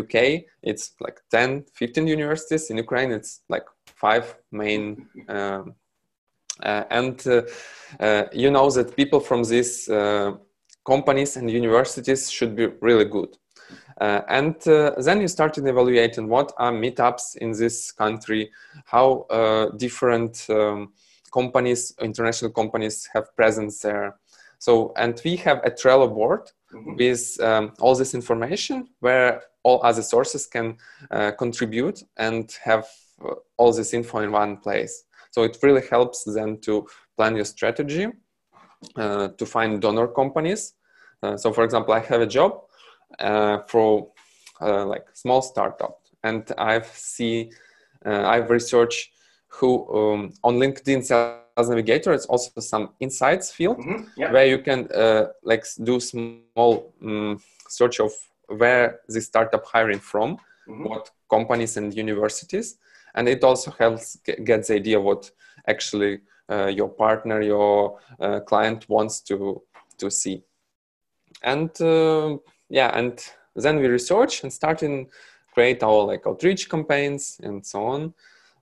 uk 0.02 0.14
it's 0.70 0.84
like 1.00 1.18
10 1.30 1.64
15 1.74 2.06
universities. 2.06 2.70
In 2.70 2.76
ukraine 2.78 3.12
it's 3.12 3.42
like 3.48 3.66
five 3.86 4.26
main 4.50 5.06
um, 5.28 5.74
and 6.62 7.26
uh, 7.26 7.42
uh, 8.00 8.24
you 8.32 8.50
know 8.50 8.70
that 8.70 8.96
people 8.96 9.20
from 9.20 9.42
these 9.44 9.88
uh, 9.88 10.32
companies 10.84 11.36
and 11.36 11.50
universities 11.50 12.30
should 12.30 12.56
be 12.56 12.66
really 12.80 13.04
good 13.04 13.36
uh, 14.00 14.22
and 14.28 14.66
uh, 14.66 14.92
then 14.98 15.20
you 15.20 15.28
started 15.28 15.66
evaluating 15.66 16.28
what 16.28 16.52
are 16.58 16.72
meetups 16.72 17.36
in 17.36 17.52
this 17.52 17.92
country 17.92 18.50
how 18.84 19.26
different 19.76 20.46
um, 20.50 20.92
companies 21.32 21.94
international 22.00 22.50
companies 22.50 23.08
have 23.12 23.34
presence 23.36 23.80
there 23.80 24.16
so 24.58 24.92
and 24.96 25.20
we 25.24 25.36
have 25.36 25.60
a 25.64 25.70
trello 25.70 26.12
board 26.12 26.50
mm-hmm. 26.72 26.96
with 26.96 27.38
um, 27.40 27.72
all 27.80 27.94
this 27.94 28.14
information 28.14 28.88
where 29.00 29.42
all 29.62 29.80
other 29.84 30.02
sources 30.02 30.46
can 30.46 30.76
uh, 31.10 31.30
contribute 31.32 32.02
and 32.16 32.56
have 32.62 32.84
uh, 32.84 32.86
all 33.56 33.72
this 33.72 33.94
info 33.94 34.18
in 34.18 34.32
one 34.32 34.56
place. 34.58 35.04
So 35.30 35.42
it 35.42 35.56
really 35.62 35.86
helps 35.88 36.24
them 36.24 36.58
to 36.62 36.86
plan 37.16 37.36
your 37.36 37.44
strategy, 37.44 38.08
uh, 38.96 39.28
to 39.28 39.46
find 39.46 39.80
donor 39.80 40.08
companies. 40.08 40.74
Uh, 41.22 41.36
so 41.36 41.52
for 41.52 41.64
example, 41.64 41.94
I 41.94 42.00
have 42.00 42.20
a 42.20 42.26
job 42.26 42.62
uh, 43.18 43.58
for 43.68 44.08
uh, 44.60 44.86
like 44.86 45.06
small 45.12 45.42
startup 45.42 46.00
and 46.24 46.50
I've 46.58 46.86
see, 46.86 47.50
I've 48.04 48.50
researched 48.50 49.10
who 49.50 49.86
um, 49.92 50.32
on 50.44 50.56
LinkedIn 50.56 51.04
Sales 51.04 51.68
Navigator, 51.68 52.12
it's 52.12 52.26
also 52.26 52.60
some 52.60 52.90
insights 53.00 53.50
field 53.50 53.78
mm-hmm. 53.78 54.04
yeah. 54.16 54.32
where 54.32 54.46
you 54.46 54.58
can 54.58 54.88
uh, 54.92 55.26
like 55.42 55.64
do 55.82 56.00
small 56.00 56.94
um, 57.02 57.40
search 57.68 58.00
of 58.00 58.12
where 58.46 59.00
the 59.08 59.20
startup 59.20 59.64
hiring 59.66 59.98
from, 59.98 60.36
mm-hmm. 60.68 60.84
what 60.84 61.10
companies 61.28 61.76
and 61.76 61.94
universities, 61.94 62.78
and 63.14 63.28
it 63.28 63.44
also 63.44 63.70
helps 63.72 64.16
get, 64.24 64.66
the 64.66 64.74
idea 64.74 65.00
what 65.00 65.30
actually 65.66 66.20
uh, 66.50 66.66
your 66.66 66.88
partner, 66.88 67.40
your 67.42 67.98
uh, 68.20 68.40
client 68.40 68.88
wants 68.88 69.20
to 69.22 69.62
to 69.98 70.10
see, 70.10 70.42
and 71.42 71.70
uh, 71.80 72.36
yeah, 72.68 72.90
and 72.98 73.22
then 73.54 73.78
we 73.78 73.86
research 73.86 74.42
and 74.42 74.52
start 74.52 74.82
in 74.82 75.06
create 75.52 75.82
our 75.82 76.04
like 76.04 76.26
outreach 76.26 76.68
campaigns 76.68 77.40
and 77.42 77.64
so 77.66 77.84
on. 77.84 78.14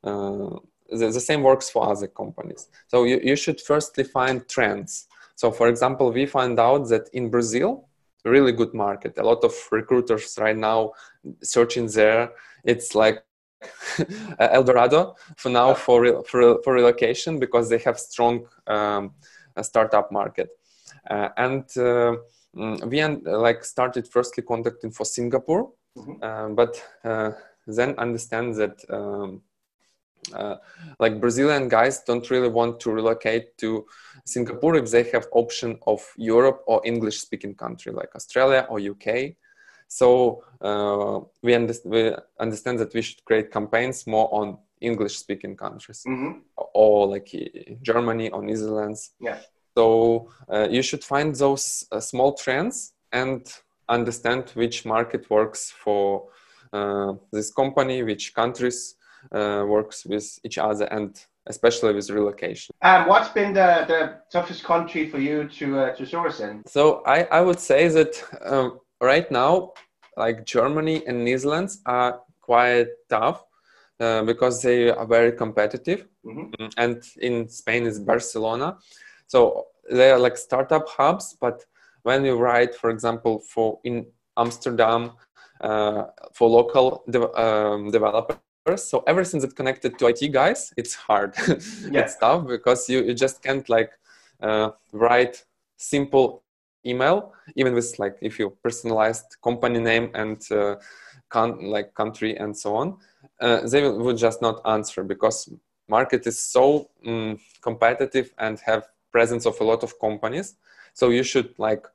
Uh, 0.03 0.59
the, 0.91 1.11
the 1.11 1.21
same 1.21 1.43
works 1.43 1.69
for 1.69 1.89
other 1.91 2.07
companies. 2.07 2.69
So 2.87 3.05
you, 3.05 3.21
you 3.23 3.37
should 3.37 3.61
firstly 3.61 4.05
find 4.05 4.49
trends. 4.49 5.07
So 5.35 5.53
for 5.53 5.69
example, 5.69 6.11
we 6.11 6.27
find 6.27 6.59
out 6.59 6.89
that 6.89 7.09
in 7.13 7.31
Brazil, 7.31 7.89
really 8.25 8.53
good 8.53 8.75
market. 8.75 9.19
A 9.19 9.23
lot 9.23 9.45
of 9.45 9.53
recruiters 9.71 10.37
right 10.41 10.57
now 10.57 10.93
searching 11.43 11.87
there. 11.89 12.31
It's 12.65 12.95
like 12.95 13.23
El 14.39 14.65
Dorado 14.65 15.17
for 15.37 15.51
now 15.51 15.75
for, 15.75 16.23
for, 16.25 16.63
for 16.63 16.75
relocation 16.75 17.39
because 17.39 17.69
they 17.69 17.79
have 17.79 17.99
strong 17.99 18.47
um, 18.67 19.13
startup 19.63 20.13
market. 20.13 20.51
Uh, 21.09 21.29
and 21.37 21.65
uh, 21.77 22.17
mm, 22.57 22.85
we 22.87 23.05
like 23.31 23.65
started 23.65 24.07
firstly 24.07 24.43
contacting 24.43 24.91
for 24.91 25.05
Singapore, 25.05 25.71
mm-hmm. 25.97 26.23
uh, 26.23 26.49
but 26.51 26.83
uh, 27.05 27.33
then 27.67 27.95
understand 27.99 28.55
that 28.55 28.79
um, 28.91 29.43
uh, 30.35 30.57
like 30.99 31.21
Brazilian 31.21 31.69
guys 31.69 32.01
don't 32.01 32.29
really 32.31 32.49
want 32.49 32.81
to 32.81 32.91
relocate 32.91 33.57
to 33.59 33.87
Singapore 34.27 34.77
if 34.77 34.91
they 34.91 35.05
have 35.05 35.27
option 35.33 35.79
of 35.87 36.01
Europe 36.17 36.63
or 36.67 36.83
English 36.85 37.21
speaking 37.21 37.55
country 37.55 37.93
like 37.93 38.15
Australia 38.15 38.67
or 38.69 38.79
UK. 38.79 39.35
So 39.89 40.45
uh, 40.61 41.21
we, 41.43 41.53
underst- 41.53 41.87
we 41.87 42.15
understand 42.39 42.79
that 42.79 42.95
we 42.95 43.03
should 43.03 43.25
create 43.25 43.51
campaigns 43.51 44.07
more 44.07 44.29
on 44.33 44.59
English-speaking 44.81 45.57
countries, 45.57 46.05
Mm-hmm. 46.07 46.41
or 46.75 47.09
like 47.09 47.29
Germany 47.83 48.31
or 48.31 48.43
Netherlands. 48.43 49.11
Yeah. 49.21 49.39
So 49.77 50.29
uh, 50.53 50.69
you 50.71 50.83
should 50.83 51.03
find 51.05 51.35
those 51.35 51.87
uh, 51.91 52.01
small 52.01 52.35
trends 52.35 52.93
and 53.13 53.41
understand 53.89 54.51
which 54.55 54.85
market 54.85 55.29
works 55.31 55.71
for 55.71 56.29
uh, 56.73 57.15
this 57.33 57.51
company, 57.53 58.03
which 58.03 58.35
countries 58.35 58.97
uh, 59.33 59.65
works 59.67 60.05
with 60.05 60.39
each 60.45 60.59
other, 60.59 60.85
and 60.85 61.19
especially 61.47 61.95
with 61.95 62.11
relocation. 62.11 62.75
And 62.83 63.09
what's 63.09 63.31
been 63.31 63.55
the, 63.55 63.85
the 63.89 64.15
toughest 64.31 64.65
country 64.65 65.09
for 65.09 65.19
you 65.19 65.49
to 65.49 65.79
uh, 65.81 65.95
to 65.97 66.07
source 66.07 66.41
in? 66.41 66.63
So 66.67 67.03
I, 67.07 67.25
I 67.25 67.41
would 67.41 67.59
say 67.59 67.89
that 67.89 68.23
um, 68.45 68.81
right 69.01 69.31
now, 69.31 69.73
like 70.17 70.45
Germany 70.45 71.07
and 71.07 71.25
Netherlands 71.25 71.81
are 71.87 72.21
quite 72.41 72.89
tough 73.09 73.45
uh, 74.01 74.23
because 74.23 74.63
they 74.63 74.91
are 74.91 75.07
very 75.07 75.33
competitive. 75.33 76.07
Mhm. 76.25 76.51
Mm, 76.59 76.71
And 76.77 77.03
in 77.21 77.49
Spain 77.49 77.87
is 77.87 77.99
Barcelona. 78.01 78.79
So 79.27 79.67
they 79.91 80.11
are 80.11 80.19
like 80.19 80.37
startup 80.37 80.89
hubs. 80.89 81.37
But 81.41 81.65
when 82.03 82.25
you 82.25 82.37
write, 82.37 82.75
for 82.75 82.91
example, 82.91 83.41
for 83.41 83.79
in 83.85 84.07
Amsterdam 84.37 85.13
uh, 85.61 86.05
for 86.33 86.49
local 86.49 87.03
de- 87.11 87.35
um, 87.41 87.91
developers, 87.91 88.83
so 88.85 89.03
everything 89.07 89.41
that's 89.41 89.55
connected 89.55 89.99
to 89.99 90.07
IT 90.07 90.29
guys, 90.29 90.73
it's 90.77 90.95
hard. 90.95 91.35
Yeah. 91.91 92.01
it's 92.03 92.17
tough 92.17 92.47
because 92.47 92.89
you, 92.89 93.03
you 93.03 93.15
just 93.15 93.43
can't 93.43 93.69
like 93.69 93.91
uh, 94.43 94.71
write 94.93 95.45
simple 95.77 96.43
email 96.85 97.33
even 97.57 97.75
with 97.75 97.99
like 97.99 98.17
if 98.21 98.39
you 98.39 98.51
personalized 98.63 99.37
company 99.43 99.79
name 99.79 100.11
and 100.15 100.41
uh, 100.51 100.77
con- 101.29 101.61
like 101.61 101.95
country 101.95 102.37
and 102.37 102.57
so 102.57 102.77
on 102.77 102.97
uh, 103.41 103.61
they 103.69 103.83
will, 103.83 103.99
would 103.99 104.17
just 104.17 104.41
not 104.43 104.61
answer 104.67 105.03
because 105.03 105.49
market 105.89 106.27
is 106.27 106.39
so 106.39 106.91
mm, 107.07 107.39
competitive 107.63 108.33
and 108.39 108.61
have 108.61 108.89
presence 109.11 109.47
of 109.47 109.59
a 109.61 109.65
lot 109.65 109.83
of 109.83 109.99
companies. 109.99 110.57
So 110.93 111.09
you 111.09 111.23
should 111.23 111.59
like 111.59 111.87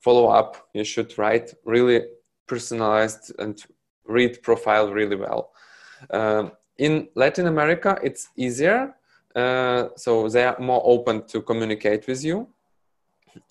follow 0.00 0.26
up. 0.26 0.68
You 0.74 0.84
should 0.84 1.16
write 1.18 1.54
really 1.64 2.02
personalized 2.46 3.32
and 3.38 3.62
read 4.04 4.42
profile 4.42 4.92
really 4.92 5.16
well. 5.16 5.50
Um, 6.10 6.52
in 6.78 7.08
latin 7.16 7.46
america 7.48 7.98
it's 8.02 8.28
easier 8.36 8.94
uh, 9.34 9.88
so 9.96 10.28
they 10.28 10.44
are 10.44 10.56
more 10.58 10.80
open 10.84 11.26
to 11.26 11.42
communicate 11.42 12.06
with 12.06 12.24
you 12.24 12.48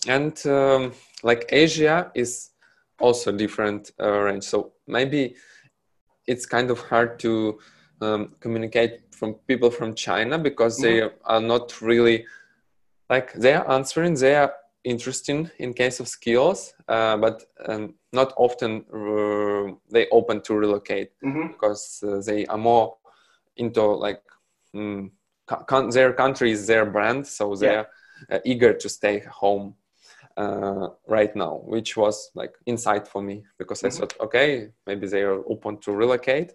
and 0.08 0.46
um, 0.48 0.91
like 1.24 1.46
asia 1.50 2.12
is 2.15 2.51
also 3.00 3.32
different 3.32 3.91
uh, 4.01 4.20
range. 4.22 4.44
So 4.44 4.74
maybe 4.88 5.36
it's 6.25 6.46
kind 6.46 6.72
of 6.72 6.79
hard 6.79 7.20
to 7.20 7.60
um, 8.01 8.36
communicate 8.39 9.01
from 9.12 9.36
people 9.48 9.72
from 9.72 9.94
china 9.96 10.38
because 10.38 10.79
they 10.79 11.01
are 11.25 11.41
not 11.41 11.79
really 11.82 12.25
like 13.10 13.34
they 13.34 13.53
are 13.53 13.70
answering 13.72 14.13
they 14.15 14.36
are 14.36 14.53
interesting 14.84 15.50
in 15.60 15.74
case 15.74 16.00
of 16.00 16.08
skills 16.08 16.74
uh, 16.88 17.17
but 17.17 17.44
um, 17.67 17.94
not 18.13 18.34
often 18.38 18.86
uh, 18.94 19.74
they 19.91 20.08
open 20.12 20.41
to 20.41 20.53
relocate 20.56 21.12
Mm-hmm. 21.24 21.48
because 21.53 22.03
uh, 22.08 22.22
they 22.25 22.46
are 22.46 22.58
more 22.58 22.96
into 23.58 23.82
like 23.82 24.22
mm, 24.75 25.10
con- 25.67 25.89
their 25.89 26.13
country 26.13 26.51
is 26.51 26.67
their 26.67 26.86
brand 26.86 27.25
so 27.25 27.56
they're 27.56 27.79
uh, 27.79 27.86
eager 28.45 28.74
to 28.74 28.89
stay 28.89 29.19
home 29.31 29.75
uh, 30.38 30.88
right 31.07 31.36
now 31.36 31.62
which 31.65 31.97
was 31.97 32.31
like 32.36 32.53
insight 32.65 33.07
for 33.07 33.21
me 33.21 33.43
because 33.57 33.83
i 33.83 33.89
Mhm. 33.89 34.00
thought 34.00 34.13
okay 34.19 34.69
maybe 34.86 35.07
they 35.07 35.21
are 35.21 35.43
open 35.50 35.77
to 35.79 35.91
relocate 35.91 36.53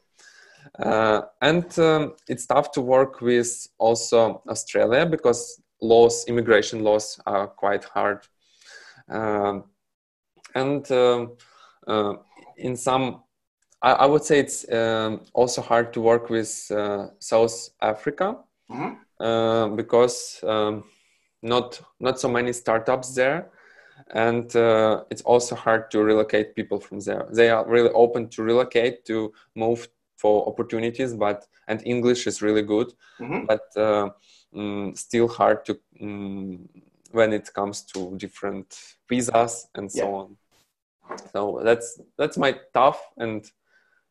uh, 0.79 1.23
and 1.41 1.79
um, 1.79 2.15
it's 2.29 2.47
tough 2.47 2.71
to 2.73 2.81
work 2.81 3.21
with 3.21 3.67
also 3.79 4.43
australia 4.49 5.05
because 5.07 5.61
laws 5.81 6.25
immigration 6.29 6.83
laws 6.85 7.21
are 7.27 7.49
quite 7.49 7.85
hard 7.85 8.21
um, 9.09 9.65
and 10.55 10.91
um, 10.93 11.37
uh, 11.87 12.15
in 12.57 12.77
some 12.77 13.23
I, 13.83 13.93
I 13.93 14.07
would 14.07 14.25
say 14.25 14.39
it's 14.39 14.71
um, 14.73 15.23
also 15.35 15.61
hard 15.61 15.93
to 15.95 16.01
work 16.01 16.31
with 16.31 16.71
uh, 16.71 17.09
south 17.19 17.71
africa 17.81 18.37
Mhm. 18.71 18.97
uh, 19.21 19.69
because 19.69 20.41
um, 20.47 20.85
not 21.43 21.81
not 22.01 22.21
so 22.21 22.29
many 22.29 22.53
startups 22.53 23.15
there. 23.15 23.51
And 24.15 24.55
uh, 24.57 25.05
it's 25.11 25.23
also 25.23 25.55
hard 25.55 25.91
to 25.91 26.03
relocate 26.03 26.55
people 26.55 26.81
from 26.81 27.01
there. 27.01 27.27
They 27.33 27.51
are 27.51 27.67
really 27.69 27.91
open 27.91 28.29
to 28.31 28.43
relocate 28.43 29.05
to 29.07 29.33
move 29.55 29.89
for 30.17 30.47
opportunities 30.49 31.15
but 31.15 31.47
and 31.69 31.83
english 31.85 32.27
is 32.27 32.43
really 32.43 32.63
good. 32.63 32.93
Mhm. 33.21 33.47
but 33.47 33.67
uh, 33.77 34.11
mm, 34.55 34.97
still 34.97 35.29
hard 35.29 35.65
to 35.65 35.79
mm, 36.01 36.59
when 37.13 37.33
it 37.33 37.53
comes 37.55 37.83
to 37.83 38.17
different 38.17 38.67
visas 39.09 39.69
and 39.75 39.91
so 39.91 39.99
Yeah. 39.99 40.15
on. 40.21 40.37
So 41.33 41.61
that's 41.65 42.01
that's 42.19 42.37
my 42.39 42.53
tough 42.73 43.01
and 43.17 43.45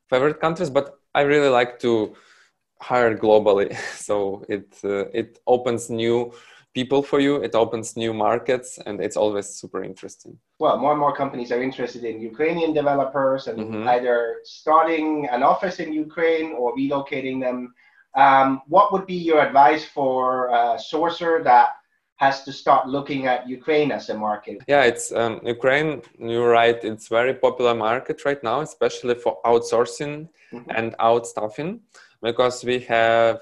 favorite 0.10 0.40
countries 0.42 0.70
but 0.70 0.86
i 1.16 1.22
really 1.22 1.50
like 1.50 1.80
to 1.80 2.16
hire 2.82 3.16
globally. 3.18 3.70
So 4.08 4.44
it 4.50 4.68
uh, 4.84 5.06
it 5.22 5.40
opens 5.46 5.90
new 5.90 6.34
people 6.74 7.02
for 7.04 7.20
you 7.20 7.34
it 7.48 7.54
opens 7.56 7.98
new 7.98 8.14
markets 8.14 8.80
and 8.86 9.02
it's 9.06 9.18
always 9.18 9.48
super 9.62 9.84
interesting 9.84 10.34
Well, 10.64 10.78
more 10.84 10.92
and 10.96 11.00
more 11.06 11.16
companies 11.24 11.52
are 11.52 11.62
interested 11.70 12.04
in 12.12 12.16
Ukrainian 12.32 12.72
developers 12.82 13.42
and 13.50 13.58
Mhm. 13.60 13.84
either 13.96 14.16
starting 14.62 15.08
an 15.36 15.42
office 15.54 15.78
in 15.84 15.90
Ukraine 16.06 16.48
or 16.60 16.68
relocating 16.82 17.38
them. 17.46 17.58
Um, 18.24 18.48
what 18.76 18.88
would 18.92 19.06
be 19.16 19.20
your 19.30 19.40
advice 19.48 19.84
for 19.98 20.20
a 20.62 20.64
sourcer 20.92 21.34
that 21.52 21.70
has 22.24 22.36
to 22.46 22.52
start 22.62 22.84
looking 22.96 23.22
at 23.34 23.40
Ukraine 23.58 23.90
as 23.98 24.06
a 24.14 24.16
market? 24.28 24.58
yeah 24.74 24.84
it's 24.92 25.08
um, 25.22 25.34
ukraine 25.56 25.90
you're 26.32 26.54
right 26.62 26.80
it's 26.92 27.08
very 27.20 27.36
popular 27.46 27.74
market 27.90 28.18
right 28.28 28.42
now 28.50 28.58
especially 28.70 29.16
for 29.24 29.34
outsourcing 29.52 30.14
Mhm. 30.58 30.70
and 30.78 30.88
outstaffing 31.10 31.72
because 32.28 32.56
we 32.70 32.78
have 32.96 33.36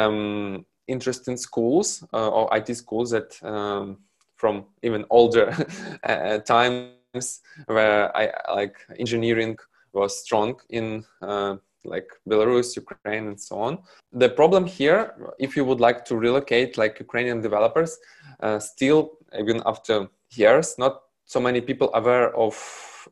um, 0.00 0.64
interesting 0.88 1.36
schools 1.36 2.04
uh, 2.12 2.28
or 2.28 2.54
it 2.56 2.74
schools 2.74 3.10
that 3.10 3.42
um, 3.42 3.98
from 4.36 4.64
even 4.82 5.04
older 5.10 5.54
uh, 6.04 6.38
times 6.38 7.40
where 7.66 8.14
i 8.16 8.28
like 8.54 8.76
engineering 8.98 9.56
was 9.92 10.20
strong 10.24 10.54
in 10.70 11.04
uh, 11.22 11.56
like 11.84 12.08
belarus 12.28 12.76
ukraine 12.76 13.28
and 13.28 13.40
so 13.40 13.56
on 13.58 13.78
the 14.12 14.28
problem 14.28 14.66
here 14.66 15.14
if 15.38 15.56
you 15.56 15.64
would 15.64 15.80
like 15.80 16.04
to 16.04 16.16
relocate 16.16 16.76
like 16.78 16.98
ukrainian 17.00 17.40
developers 17.40 17.98
uh, 18.40 18.58
still 18.58 19.10
even 19.38 19.62
after 19.66 20.08
years 20.36 20.76
not 20.78 21.00
so 21.24 21.40
many 21.40 21.60
people 21.60 21.90
aware 21.94 22.34
of 22.36 22.54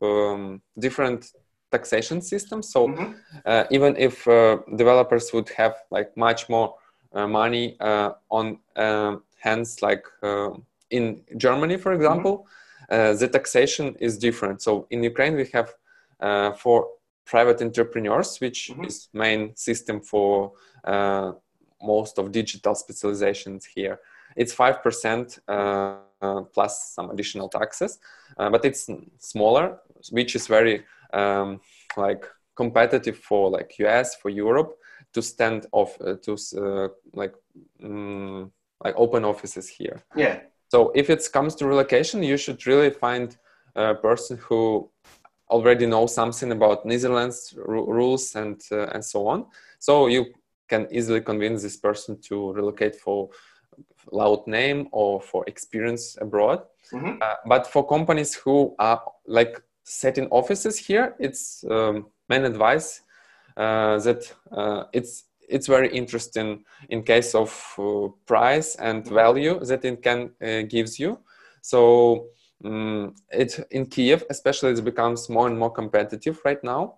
um, 0.02 0.60
different 0.78 1.26
taxation 1.70 2.20
systems 2.20 2.70
so 2.72 2.88
Mhm. 2.88 3.14
uh, 3.46 3.64
even 3.70 3.96
if 3.96 4.26
uh, 4.26 4.58
developers 4.76 5.32
would 5.32 5.48
have 5.56 5.74
like 5.90 6.10
much 6.16 6.48
more 6.48 6.74
money 7.14 7.76
uh, 7.80 8.10
on 8.30 8.58
um 8.76 9.22
hands 9.38 9.82
like 9.82 10.04
uh, 10.22 10.50
in 10.90 11.22
germany 11.36 11.76
for 11.76 11.92
example 11.92 12.46
uh, 12.90 13.12
the 13.14 13.28
taxation 13.28 13.94
is 14.00 14.18
different. 14.18 14.60
So 14.62 14.86
in 14.90 15.02
ukraine 15.04 15.36
we 15.36 15.46
have 15.54 15.72
uh, 16.20 16.52
for 16.52 16.88
private 17.24 17.62
entrepreneurs 17.62 18.40
which 18.40 18.70
Mhm. 18.74 18.86
is 18.86 19.08
main 19.12 19.54
system 19.56 20.00
for 20.00 20.52
uh, 20.84 21.32
most 21.82 22.18
of 22.18 22.32
digital 22.32 22.74
specializations 22.74 23.64
here. 23.64 24.00
It's 24.36 24.52
5% 24.52 25.38
uh, 25.48 25.52
uh, 26.22 26.42
plus 26.54 26.92
some 26.94 27.10
additional 27.10 27.48
taxes 27.48 27.98
uh, 28.38 28.50
but 28.50 28.64
it's 28.64 28.88
smaller 29.18 29.78
which 30.10 30.34
is 30.34 30.46
very 30.46 30.84
um, 31.12 31.60
like 31.96 32.24
competitive 32.56 33.16
for 33.18 33.50
like 33.50 33.72
us 33.78 34.14
for 34.16 34.28
europe 34.30 34.72
to 35.12 35.22
stand 35.22 35.66
off 35.72 35.96
uh, 36.00 36.14
to 36.24 36.32
uh, 36.58 36.88
like 37.12 37.34
mm, 37.82 38.50
like 38.84 38.94
open 38.96 39.24
offices 39.24 39.68
here 39.68 40.02
Yeah. 40.16 40.40
so 40.68 40.92
if 40.94 41.10
it 41.10 41.28
comes 41.32 41.54
to 41.56 41.66
relocation 41.66 42.22
you 42.22 42.36
should 42.36 42.66
really 42.66 42.90
find 42.90 43.36
a 43.76 43.94
person 43.94 44.38
who 44.48 44.90
already 45.50 45.86
knows 45.86 46.14
something 46.14 46.52
about 46.52 46.84
netherlands 46.86 47.54
ru- 47.56 47.90
rules 47.92 48.36
and 48.36 48.60
uh, 48.72 48.86
and 48.94 49.04
so 49.04 49.26
on 49.26 49.46
so 49.78 50.06
you 50.08 50.24
can 50.68 50.86
easily 50.90 51.20
convince 51.20 51.62
this 51.62 51.76
person 51.76 52.16
to 52.28 52.52
relocate 52.52 52.94
for 52.94 53.28
loud 54.12 54.46
name 54.46 54.88
or 54.92 55.20
for 55.20 55.44
experience 55.46 56.16
abroad 56.20 56.60
Mhm. 56.92 57.18
uh, 57.22 57.36
but 57.46 57.66
for 57.66 57.86
companies 57.86 58.34
who 58.34 58.74
are 58.78 59.00
like 59.26 59.62
setting 59.84 60.28
offices 60.30 60.78
here, 60.78 61.14
it's 61.18 61.64
um, 61.70 62.06
main 62.28 62.44
advice 62.44 63.02
that 63.56 64.32
uh, 64.52 64.84
it's 64.92 65.24
it's 65.50 65.66
very 65.66 65.88
interesting 65.92 66.64
in 66.88 67.02
case 67.02 67.34
of 67.34 67.50
uh, 67.78 68.08
price 68.24 68.76
and 68.76 69.06
value 69.06 69.58
that 69.64 69.84
it 69.84 70.02
can 70.02 70.30
uh, 70.42 70.62
gives 70.62 70.98
you. 70.98 71.18
So 71.60 72.26
um, 72.64 73.14
it 73.30 73.66
in 73.70 73.86
Kiev, 73.86 74.24
especially, 74.30 74.72
it 74.72 74.84
becomes 74.84 75.28
more 75.28 75.48
and 75.48 75.58
more 75.58 75.70
competitive 75.70 76.40
right 76.44 76.62
now. 76.62 76.94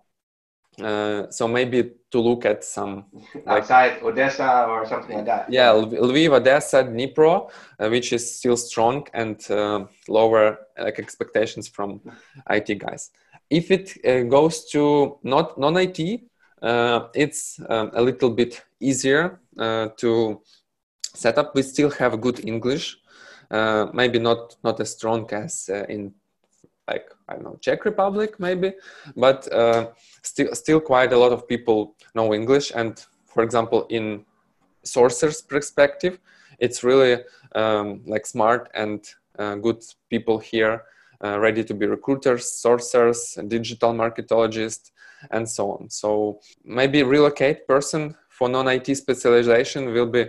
Uh, 0.81 1.29
so 1.29 1.47
maybe 1.47 1.91
to 2.09 2.19
look 2.19 2.45
at 2.45 2.63
some 2.63 3.05
outside 3.45 4.01
Odessa 4.01 4.65
or 4.67 4.87
something 4.87 5.17
like 5.17 5.25
that. 5.25 5.51
Yeah, 5.51 5.67
Lviv, 5.71 6.31
Odessa, 6.31 6.83
Dnipro, 6.83 7.51
uh, 7.79 7.89
which 7.89 8.11
is 8.11 8.37
still 8.37 8.57
strong 8.57 9.07
and 9.13 9.39
uh, 9.51 9.85
lower 10.07 10.57
like 10.79 10.97
expectations 10.97 11.67
from 11.67 12.01
IT 12.49 12.79
guys. 12.79 13.11
If 13.51 13.69
it 13.69 13.97
uh, 14.03 14.23
goes 14.23 14.65
to 14.71 15.19
not 15.21 15.59
non 15.59 15.77
IT, 15.77 16.23
uh, 16.63 17.07
it's 17.13 17.59
um, 17.69 17.91
a 17.93 18.01
little 18.01 18.29
bit 18.29 18.63
easier 18.79 19.39
uh, 19.59 19.89
to 19.97 20.41
set 21.13 21.37
up. 21.37 21.53
We 21.53 21.61
still 21.61 21.91
have 21.91 22.19
good 22.21 22.47
English, 22.47 22.97
maybe 23.93 24.19
not 24.19 24.55
not 24.63 24.79
as 24.79 24.91
strong 24.91 25.29
as 25.31 25.69
in 25.89 26.13
like 26.87 27.09
I 27.27 27.33
don't 27.33 27.43
know 27.43 27.57
Czech 27.61 27.85
Republic 27.85 28.39
maybe, 28.39 28.73
but 29.15 29.51
uh, 29.51 29.89
still 30.21 30.53
still 30.55 30.79
quite 30.79 31.13
a 31.13 31.17
lot 31.17 31.31
of 31.31 31.47
people 31.47 31.95
know 32.15 32.33
English. 32.33 32.71
And 32.75 33.03
for 33.25 33.43
example, 33.43 33.85
in 33.89 34.25
sourcers' 34.85 35.47
perspective, 35.47 36.19
it's 36.59 36.83
really 36.83 37.23
um, 37.55 38.01
like 38.05 38.25
smart 38.25 38.69
and 38.73 39.05
uh, 39.39 39.55
good 39.55 39.83
people 40.09 40.39
here, 40.39 40.83
uh, 41.23 41.39
ready 41.39 41.63
to 41.63 41.73
be 41.73 41.85
recruiters, 41.85 42.45
sourcers, 42.63 43.37
digital 43.47 43.93
marketologists, 43.93 44.91
and 45.31 45.47
so 45.47 45.71
on. 45.71 45.89
So 45.89 46.39
maybe 46.65 47.03
relocate 47.03 47.67
person 47.67 48.15
for 48.29 48.49
non-IT 48.49 48.95
specialization 48.95 49.93
will 49.93 50.07
be 50.07 50.25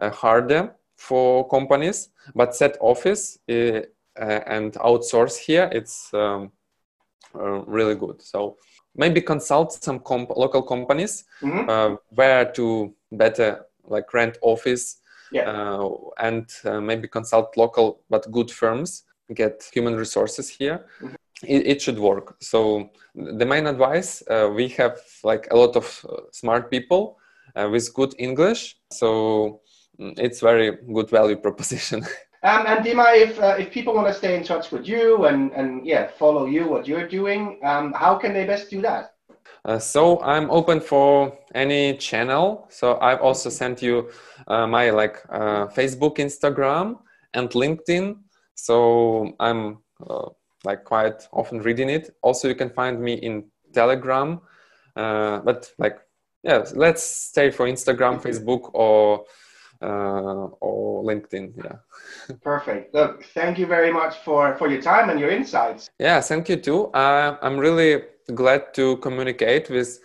uh, 0.00 0.10
harder 0.10 0.74
for 0.96 1.48
companies, 1.48 2.08
but 2.34 2.54
set 2.54 2.76
office 2.80 3.38
uh, 3.48 3.52
uh, 3.52 4.40
and 4.46 4.72
outsource 4.74 5.36
here, 5.36 5.68
it's 5.72 6.12
um, 6.14 6.50
uh, 7.34 7.62
really 7.66 7.94
good. 7.94 8.22
So 8.22 8.56
maybe 8.96 9.20
consult 9.20 9.72
some 9.72 10.00
comp- 10.00 10.36
local 10.36 10.62
companies 10.62 11.24
mm-hmm. 11.42 11.68
Uh, 11.68 11.96
where 12.10 12.50
to 12.52 12.94
better 13.12 13.66
like 13.84 14.12
rent 14.12 14.38
office 14.42 15.00
yeah. 15.30 15.78
and 16.18 16.48
maybe 16.82 17.06
consult 17.06 17.56
local 17.56 18.00
but 18.10 18.30
good 18.30 18.50
firms 18.50 19.04
get 19.34 19.68
human 19.72 19.96
resources 19.96 20.48
here 20.48 20.86
mm-hmm. 21.00 21.14
it, 21.42 21.66
it, 21.66 21.82
should 21.82 21.98
work 21.98 22.36
so 22.40 22.90
the 23.14 23.46
main 23.46 23.66
advice 23.66 24.22
uh, 24.30 24.48
we 24.54 24.68
have 24.68 24.98
like 25.24 25.46
a 25.50 25.56
lot 25.56 25.76
of 25.76 26.06
uh, 26.08 26.16
smart 26.32 26.70
people 26.70 27.18
uh, 27.56 27.68
with 27.70 27.92
good 27.94 28.14
english 28.18 28.76
so 28.92 29.60
mm, 30.00 30.18
it's 30.18 30.40
very 30.40 30.78
good 30.92 31.10
value 31.10 31.36
proposition 31.36 32.04
Um, 32.44 32.66
and 32.68 32.84
Dima, 32.84 33.16
if 33.16 33.40
uh, 33.40 33.56
if 33.58 33.72
people 33.72 33.94
want 33.94 34.06
to 34.06 34.14
stay 34.14 34.36
in 34.36 34.44
touch 34.44 34.70
with 34.70 34.86
you 34.86 35.24
and 35.24 35.50
and 35.52 35.84
yeah, 35.84 36.06
follow 36.06 36.46
you, 36.46 36.68
what 36.68 36.86
you're 36.86 37.08
doing, 37.08 37.58
um, 37.64 37.92
how 37.94 38.14
can 38.14 38.32
they 38.32 38.46
best 38.46 38.70
do 38.70 38.80
that? 38.82 39.14
Uh, 39.64 39.78
so 39.78 40.20
I'm 40.22 40.50
open 40.50 40.80
for 40.80 41.36
any 41.54 41.96
channel. 41.96 42.66
So 42.70 42.98
I've 43.00 43.20
also 43.20 43.50
sent 43.50 43.82
you 43.82 44.10
uh, 44.46 44.66
my 44.66 44.90
like 44.90 45.18
uh, 45.30 45.66
Facebook, 45.66 46.18
Instagram, 46.18 46.98
and 47.34 47.50
LinkedIn. 47.50 48.16
So 48.58 49.36
I'm 49.38 49.78
uh, 50.08 50.30
like 50.64 50.84
quite 50.84 51.26
often 51.32 51.60
reading 51.62 51.88
it. 51.88 52.14
Also, 52.22 52.48
you 52.48 52.54
can 52.54 52.70
find 52.70 53.00
me 53.00 53.14
in 53.14 53.44
Telegram. 53.72 54.40
Uh, 54.96 55.38
but 55.38 55.72
like, 55.78 55.98
yeah, 56.42 56.64
let's 56.74 57.02
stay 57.02 57.50
for 57.50 57.66
Instagram, 57.66 58.20
Facebook, 58.20 58.70
or 58.74 59.24
uh, 59.80 60.48
or 60.60 61.04
LinkedIn. 61.04 61.52
Yeah. 61.56 62.36
Perfect. 62.42 62.94
Look, 62.94 63.24
thank 63.34 63.58
you 63.58 63.66
very 63.66 63.92
much 63.92 64.16
for 64.24 64.56
for 64.56 64.68
your 64.68 64.82
time 64.82 65.08
and 65.10 65.20
your 65.20 65.30
insights. 65.30 65.88
Yeah, 65.98 66.20
thank 66.20 66.48
you 66.48 66.56
too. 66.56 66.86
Uh, 66.88 67.36
I'm 67.40 67.58
really 67.58 68.02
glad 68.34 68.74
to 68.74 68.96
communicate 68.96 69.70
with 69.70 70.00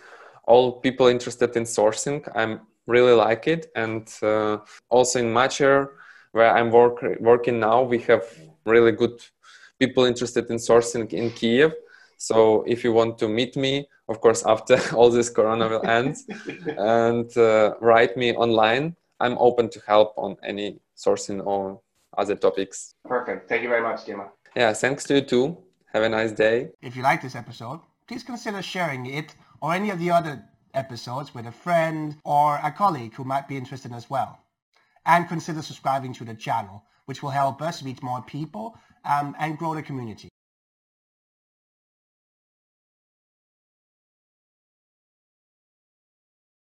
all 0.46 0.80
people 0.80 1.08
interested 1.08 1.56
in 1.56 1.64
sourcing. 1.64 2.22
I'm 2.36 2.60
really 2.86 3.12
like 3.12 3.48
it, 3.48 3.72
and 3.74 4.08
uh, 4.22 4.58
also 4.90 5.18
in 5.18 5.26
MatcHR, 5.26 5.88
where 6.34 6.50
I'm 6.56 6.70
work, 6.70 6.98
working 7.20 7.60
now, 7.60 7.82
we 7.82 7.98
have 8.10 8.24
really 8.64 8.92
good 8.92 9.18
people 9.78 10.04
interested 10.04 10.50
in 10.50 10.56
sourcing 10.56 11.12
in 11.12 11.30
Kiev. 11.30 11.72
So 12.16 12.64
if 12.66 12.84
you 12.84 12.92
want 12.92 13.18
to 13.18 13.28
meet 13.28 13.56
me, 13.56 13.88
of 14.08 14.20
course, 14.20 14.44
after 14.54 14.76
all 14.94 15.10
this 15.10 15.30
Corona 15.30 15.68
will 15.68 15.86
end, 15.86 16.16
and 16.78 17.36
uh, 17.36 17.74
write 17.80 18.16
me 18.16 18.34
online 18.34 18.96
I'm 19.20 19.38
open 19.38 19.68
to 19.70 19.80
help 19.86 20.12
on 20.16 20.36
any 20.42 20.80
sourcing 20.96 21.44
or 21.46 21.80
other 22.18 22.34
topics. 22.34 22.94
Perfect. 23.04 23.48
Thank 23.48 23.62
you 23.62 23.68
very 23.68 23.82
much, 23.82 24.04
Dima. 24.04 24.28
Yeah, 24.56 24.72
thanks 24.72 25.04
to 25.04 25.14
you 25.14 25.20
too. 25.22 25.58
Have 25.92 26.02
a 26.02 26.08
nice 26.08 26.32
day. 26.32 26.70
If 26.82 26.96
you 26.96 27.02
like 27.02 27.22
this 27.22 27.36
episode, 27.36 27.80
please 28.08 28.22
consider 28.22 28.60
sharing 28.60 29.06
it 29.06 29.34
or 29.62 29.72
any 29.72 29.90
of 29.90 29.98
the 29.98 30.10
other 30.10 30.44
episodes 30.74 31.34
with 31.34 31.46
a 31.46 31.52
friend 31.52 32.16
or 32.24 32.58
a 32.62 32.70
colleague 32.70 33.14
who 33.14 33.24
might 33.24 33.46
be 33.48 33.56
interested 33.56 33.92
as 33.92 34.10
well. 34.10 34.43
And 35.06 35.28
consider 35.28 35.62
subscribing 35.62 36.12
to 36.14 36.24
the 36.24 36.34
channel, 36.34 36.82
which 37.04 37.22
will 37.22 37.30
help 37.30 37.60
us 37.60 37.82
reach 37.82 38.02
more 38.02 38.22
people 38.22 38.76
um, 39.04 39.36
and 39.38 39.58
grow 39.58 39.74
the 39.74 39.82
community. 39.82 40.28